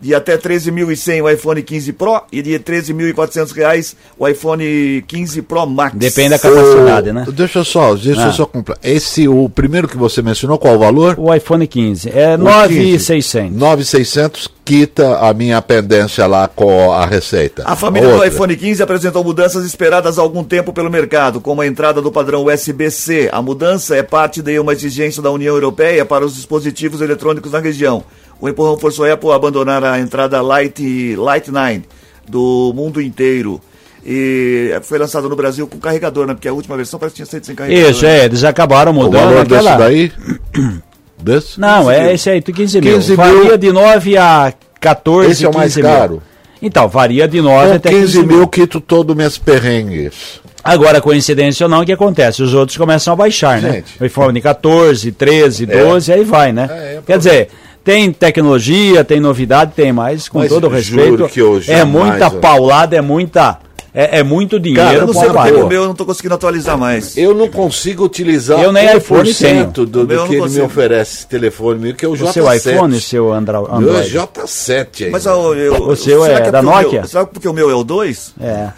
[0.00, 5.66] De até 13.100 o iPhone 15 Pro e de 13.400 reais o iPhone 15 Pro
[5.66, 5.94] Max.
[5.96, 7.24] Depende da capacidade, né?
[7.32, 8.32] Deixa eu só, deixa eu Ah.
[8.32, 8.76] só comprar.
[8.82, 11.14] Esse, o primeiro que você mencionou, qual o valor?
[11.18, 12.10] O iPhone 15.
[12.10, 13.56] É O 9,600.
[13.56, 17.64] 9,600 quita a minha pendência lá com a receita.
[17.66, 18.28] A família do Outra.
[18.28, 22.44] iPhone 15 apresentou mudanças esperadas há algum tempo pelo mercado, como a entrada do padrão
[22.46, 23.28] USB-C.
[23.32, 27.58] A mudança é parte de uma exigência da União Europeia para os dispositivos eletrônicos na
[27.58, 28.04] região.
[28.42, 31.82] O empurrão forçou a Apple a abandonar a entrada Light, Light 9
[32.28, 33.60] do mundo inteiro.
[34.04, 36.34] E foi lançado no Brasil com carregador, né?
[36.34, 37.90] Porque a última versão parece que tinha saído sem carregador.
[37.92, 39.76] Isso, é, eles acabaram O mudando valor aquela...
[39.76, 40.12] desse daí?
[41.22, 41.60] desse?
[41.60, 42.94] Não, é esse aí, 15 mil.
[42.94, 43.16] 15 mil.
[43.16, 45.96] Varia de 9 a 14, Esse é o mais 15 mil.
[45.96, 46.22] caro.
[46.60, 50.40] Então, varia de 9 Com até 15 mil quito todo meus perrengues.
[50.64, 52.42] Agora, coincidência ou não, o que acontece?
[52.42, 53.72] Os outros começam a baixar, né?
[53.74, 54.02] Gente.
[54.02, 56.68] O iPhone 14, 13, 12, aí vai, né?
[56.68, 57.48] É, é Quer dizer,
[57.84, 61.28] tem tecnologia, tem novidade, tem mais, com Mas todo o respeito.
[61.68, 63.58] é muita paulada, é muita.
[63.94, 64.90] É, é muito dinheiro.
[64.90, 67.14] Eu não sei porque o meu eu não tô conseguindo atualizar mais.
[67.16, 69.66] Eu não consigo utilizar Eu nem 1% iPhone tenho.
[69.66, 70.64] do, do eu que ele me consigo.
[70.64, 72.32] oferece, esse telefone meu, que é o O J7.
[72.32, 74.10] seu iPhone, seu Andra Meu é Android.
[74.18, 75.10] J7 aí.
[75.10, 77.00] Mas ó, eu, O seu será é que da Nokia?
[77.00, 78.34] Meu, será que porque o meu é o 2?
[78.40, 78.68] É.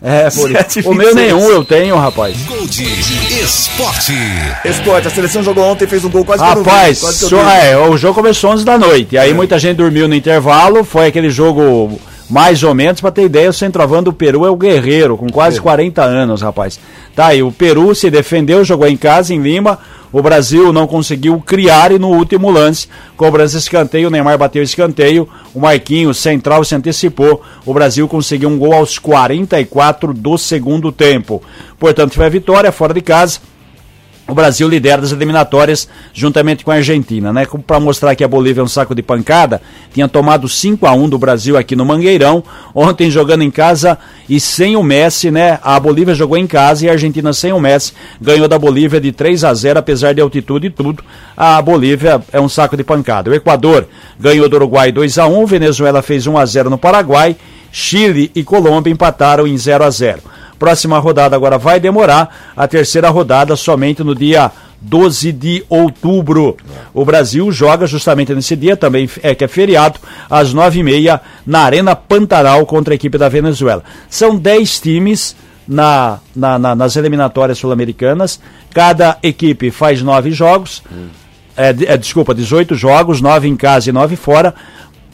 [0.00, 0.80] É, por isso.
[0.88, 1.14] O meu 26.
[1.16, 2.36] nenhum eu tenho, rapaz.
[2.46, 2.82] Gold
[3.42, 4.12] Esporte.
[4.64, 7.18] Esporte, a seleção jogou ontem, fez um gol quase que eu não vi, Rapaz, quase
[7.18, 9.16] que eu só- é, o jogo começou 11 da noite.
[9.16, 10.84] Aí muita gente dormiu no intervalo.
[10.84, 11.98] Foi aquele jogo
[12.28, 13.00] mais ou menos.
[13.00, 16.78] Pra ter ideia, o centroavante do Peru é o Guerreiro, com quase 40 anos, rapaz.
[17.14, 19.78] Tá aí, o Peru se defendeu, jogou em casa, em Lima.
[20.10, 25.28] O Brasil não conseguiu criar e no último lance, cobrança escanteio, o Neymar bateu escanteio,
[25.52, 27.42] o Marquinhos, central, se antecipou.
[27.66, 31.42] O Brasil conseguiu um gol aos 44 do segundo tempo.
[31.78, 33.40] Portanto, foi a vitória fora de casa.
[34.28, 37.46] O Brasil lidera das eliminatórias juntamente com a Argentina, né?
[37.66, 41.08] Para mostrar que a Bolívia é um saco de pancada, tinha tomado 5 a 1
[41.08, 43.96] do Brasil aqui no Mangueirão, ontem jogando em casa
[44.28, 45.58] e sem o Messi, né?
[45.62, 49.12] A Bolívia jogou em casa e a Argentina sem o Messi ganhou da Bolívia de
[49.12, 51.02] 3 a 0, apesar de altitude e tudo.
[51.34, 53.30] A Bolívia é um saco de pancada.
[53.30, 53.88] O Equador
[54.20, 57.34] ganhou do Uruguai 2 a 1, Venezuela fez 1 a 0 no Paraguai,
[57.72, 60.20] Chile e Colômbia empataram em 0 a 0.
[60.58, 64.50] Próxima rodada agora vai demorar, a terceira rodada somente no dia
[64.80, 66.56] 12 de outubro.
[66.94, 69.98] O Brasil joga justamente nesse dia, também é que é feriado,
[70.30, 73.82] às 9h30, na Arena Pantanal contra a equipe da Venezuela.
[74.08, 75.36] São 10 times
[75.66, 78.40] na, na, na, nas eliminatórias sul-americanas,
[78.72, 81.08] cada equipe faz nove jogos, hum.
[81.56, 84.54] é, é, desculpa, 18 jogos, nove em casa e nove fora.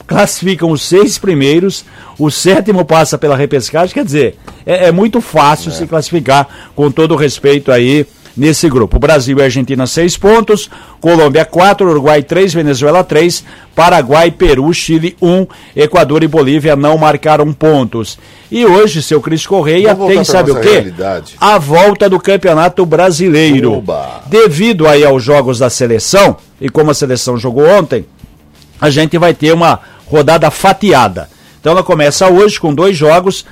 [0.07, 1.83] Classificam os seis primeiros,
[2.19, 5.73] o sétimo passa pela repescagem, quer dizer, é, é muito fácil é.
[5.73, 8.99] se classificar, com todo o respeito aí nesse grupo.
[8.99, 10.69] Brasil e Argentina, seis pontos.
[10.99, 11.89] Colômbia, quatro.
[11.89, 12.53] Uruguai, três.
[12.53, 13.43] Venezuela, três.
[13.73, 15.45] Paraguai, Peru, Chile, um.
[15.75, 18.17] Equador e Bolívia não marcaram pontos.
[18.51, 20.69] E hoje, seu Cris Correia tem, sabe o quê?
[20.69, 21.35] Realidade.
[21.39, 23.73] A volta do Campeonato Brasileiro.
[23.73, 24.21] Oba.
[24.27, 28.05] Devido aí aos jogos da seleção, e como a seleção jogou ontem,
[28.79, 31.29] a gente vai ter uma rodada fatiada.
[31.59, 33.45] Então ela começa hoje com dois jogos.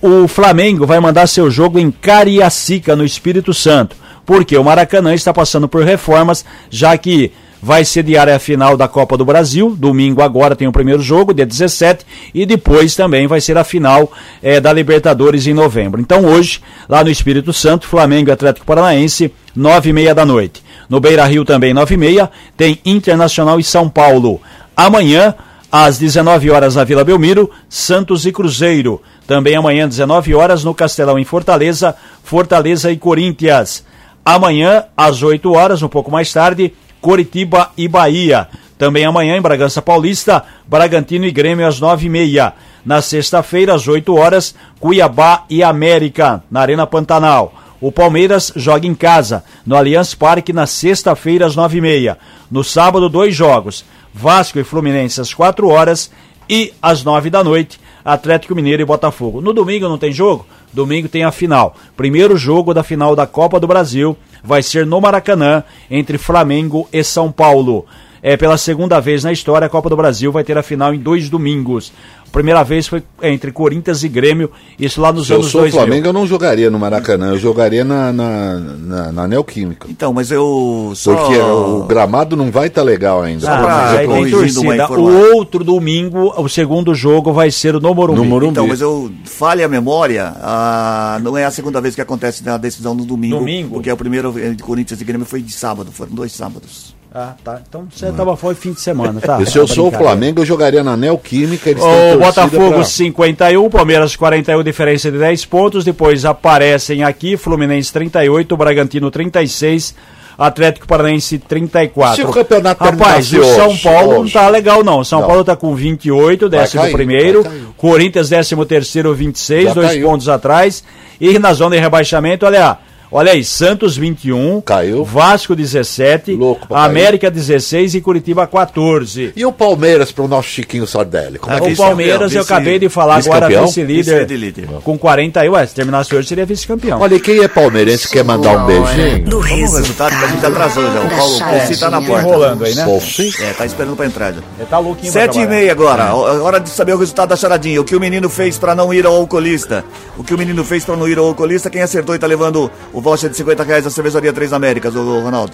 [0.00, 3.96] O Flamengo vai mandar seu jogo em Cariacica, no Espírito Santo
[4.30, 9.16] porque o Maracanã está passando por reformas, já que vai sediar a final da Copa
[9.16, 9.74] do Brasil.
[9.76, 14.12] Domingo agora tem o primeiro jogo, dia 17, e depois também vai ser a final
[14.40, 16.00] é, da Libertadores em novembro.
[16.00, 20.62] Então hoje, lá no Espírito Santo, Flamengo e Atlético Paranaense, nove e meia da noite.
[20.88, 24.40] No Beira Rio também nove e meia, tem Internacional e São Paulo.
[24.76, 25.34] Amanhã,
[25.70, 29.00] às 19 horas na Vila Belmiro, Santos e Cruzeiro.
[29.26, 31.94] Também amanhã, 19 horas, no Castelão em Fortaleza,
[32.24, 33.84] Fortaleza e Corinthians.
[34.24, 38.48] Amanhã, às 8 horas, um pouco mais tarde, Coritiba e Bahia.
[38.76, 42.52] Também amanhã, em Bragança Paulista, Bragantino e Grêmio às 9h30.
[42.84, 47.54] Na sexta-feira, às 8 horas, Cuiabá e América, na Arena Pantanal.
[47.80, 52.16] O Palmeiras joga em casa, no Allianz Parque, na sexta-feira, às 9h30.
[52.50, 56.10] No sábado, dois jogos: Vasco e Fluminense às 4 horas
[56.48, 59.40] e às 9 da noite, Atlético Mineiro e Botafogo.
[59.40, 60.46] No domingo não tem jogo?
[60.72, 61.76] Domingo tem a final.
[61.96, 67.04] Primeiro jogo da final da Copa do Brasil vai ser no Maracanã, entre Flamengo e
[67.04, 67.86] São Paulo.
[68.22, 70.98] É pela segunda vez na história, a Copa do Brasil vai ter a final em
[70.98, 71.92] dois domingos.
[72.32, 75.50] Primeira vez foi entre Corinthians e Grêmio, isso lá nos Se anos 2000.
[75.50, 79.28] Se eu sou Flamengo, eu não jogaria no Maracanã, eu jogaria na, na, na, na
[79.28, 79.88] Neoquímica.
[79.90, 81.14] Então, mas eu só...
[81.14, 83.50] Porque o gramado não vai estar tá legal ainda.
[83.50, 84.90] Ah, aí tem torcida.
[84.92, 88.20] O outro domingo, o segundo jogo vai ser no Morumbi.
[88.20, 88.52] No Morumbi.
[88.52, 92.56] Então, mas eu falhe a memória, ah, não é a segunda vez que acontece a
[92.56, 93.38] decisão no domingo.
[93.38, 93.74] Domingo?
[93.74, 96.99] Porque o primeiro de Corinthians e Grêmio foi de sábado, foram dois sábados.
[97.12, 97.60] Ah, tá.
[97.68, 99.40] Então você tava fora fim de semana, tá?
[99.42, 101.70] E se eu sou o Flamengo, eu jogaria na Neoquímica.
[101.70, 102.84] Eles o Botafogo pra...
[102.84, 105.84] 51, Palmeiras 41, diferença de 10 pontos.
[105.84, 109.94] Depois aparecem aqui Fluminense 38, Bragantino 36.
[110.38, 112.16] Atlético Paranaense 34.
[112.16, 114.34] Se o campeonato Rapaz, o São Paulo hoje.
[114.34, 115.04] não tá legal não.
[115.04, 115.26] São não.
[115.26, 117.44] Paulo tá com 28, décimo cair, primeiro.
[117.76, 120.08] Corinthians décimo terceiro, 26, Já dois caiu.
[120.08, 120.82] pontos atrás.
[121.20, 122.78] E na zona de rebaixamento, olha,
[123.12, 125.04] Olha aí, Santos 21, caiu.
[125.04, 127.40] Vasco 17, Louco América cair.
[127.40, 129.32] 16 e Curitiba 14.
[129.34, 131.40] E o Palmeiras para o nosso Chiquinho Sardelli?
[131.40, 135.66] Como é, é o Palmeiras, eu acabei de falar agora, vice-líder vice com 40 ué,
[135.66, 137.00] se terminasse hoje seria vice-campeão.
[137.00, 139.24] Olha, quem é palmeirense quer mandar um beijinho?
[139.24, 141.00] Do Vamos resultado que a gente atrasou já.
[141.00, 142.22] O Paulo Polsi tá na porta.
[142.22, 142.84] rolando aí, né?
[142.84, 143.34] Polsi?
[143.42, 144.40] É, tá esperando para entrar já.
[144.56, 147.80] Ele tá louquinho 7 e meia agora, hora de saber o resultado da charadinha.
[147.80, 149.84] O que o menino fez para não ir ao alcoolista.
[150.16, 152.70] O que o menino fez para não ir ao alcoolista, quem acertou e tá levando
[152.92, 155.52] o voucher de 50 reais da cervejaria Três Américas, o Ronaldo.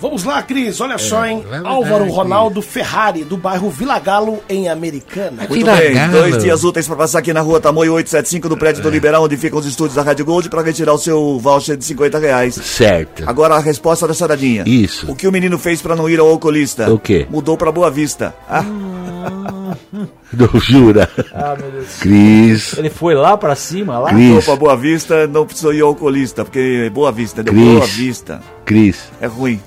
[0.00, 0.80] Vamos lá, Cris.
[0.80, 1.44] Olha é, só, hein?
[1.64, 5.38] Álvaro Ronaldo Ferrari, do bairro Vila Galo, em Americana.
[5.48, 5.94] Muito Vila bem.
[5.94, 6.12] Galo.
[6.12, 8.82] Dois dias úteis para passar aqui na rua Tamoio 875 do prédio é.
[8.82, 11.84] do Liberal, onde ficam os estúdios da Rádio Gold, para retirar o seu voucher de
[11.84, 12.54] 50 reais.
[12.54, 13.24] Certo.
[13.26, 14.62] Agora a resposta da charadinha.
[14.66, 15.10] Isso.
[15.10, 16.92] O que o menino fez para não ir ao oculista?
[16.92, 17.26] O quê?
[17.28, 18.34] Mudou para Boa Vista.
[18.48, 18.64] Ah.
[19.92, 21.08] Não jura?
[21.32, 21.96] Ah, meu Deus.
[22.00, 22.76] Cris.
[22.76, 24.10] Ele foi lá pra cima, lá?
[24.10, 24.44] Cris.
[24.44, 28.42] pra Boa Vista, não precisou ir ao oculista, porque Boa Vista, deu Boa Vista.
[28.64, 29.10] Cris.
[29.20, 29.60] É ruim.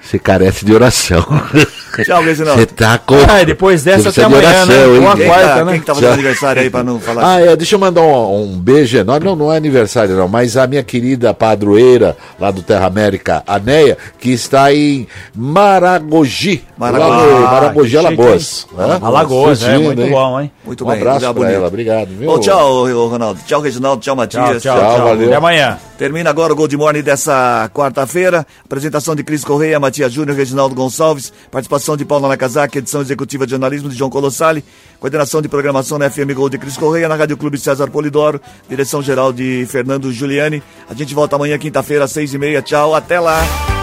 [0.00, 1.24] Você carece de oração.
[2.04, 2.60] Tchau, Reginaldo.
[2.60, 3.14] Você tá com.
[3.28, 4.98] Ah, depois dessa até amanhã, oração, né?
[4.98, 5.72] Uma quem, quarta, tá, né?
[5.72, 7.34] Quem que tá fazendo aniversário aí pra não falar?
[7.34, 9.26] Ah, é, deixa eu mandar um, um beijo enorme.
[9.26, 13.96] Não, não é aniversário não, mas a minha querida padroeira lá do Terra América, Aneia,
[14.18, 16.64] que está em Maragogi.
[16.76, 18.66] Maragogi, ah, Maragogi Alagoas.
[18.76, 18.98] Né?
[19.00, 20.10] Alagoas, é, muito hein?
[20.10, 20.52] bom, hein?
[20.64, 20.98] Muito um bem.
[20.98, 22.08] abraço pra ela, obrigado.
[22.08, 22.30] Viu?
[22.30, 23.40] Oh, tchau, Ronaldo.
[23.46, 24.02] Tchau, Reginaldo.
[24.02, 24.62] Tchau, Matias.
[24.62, 25.26] Tchau, tchau, tchau, valeu.
[25.26, 25.78] Até amanhã.
[25.96, 28.46] Termina agora o Gold Morning dessa quarta-feira.
[28.64, 31.32] Apresentação de Cris Correia, Matias Júnior, Reginaldo Gonçalves.
[31.50, 34.64] Participação de Paulo Nakazaki, edição executiva de jornalismo de João Colossali.
[34.98, 38.40] Coordenação de programação na FM Gold de Cris Correia, na Rádio Clube César Polidoro.
[38.66, 40.62] Direção geral de Fernando Giuliani.
[40.88, 42.62] A gente volta amanhã, quinta-feira, às seis e meia.
[42.62, 43.75] Tchau, até lá.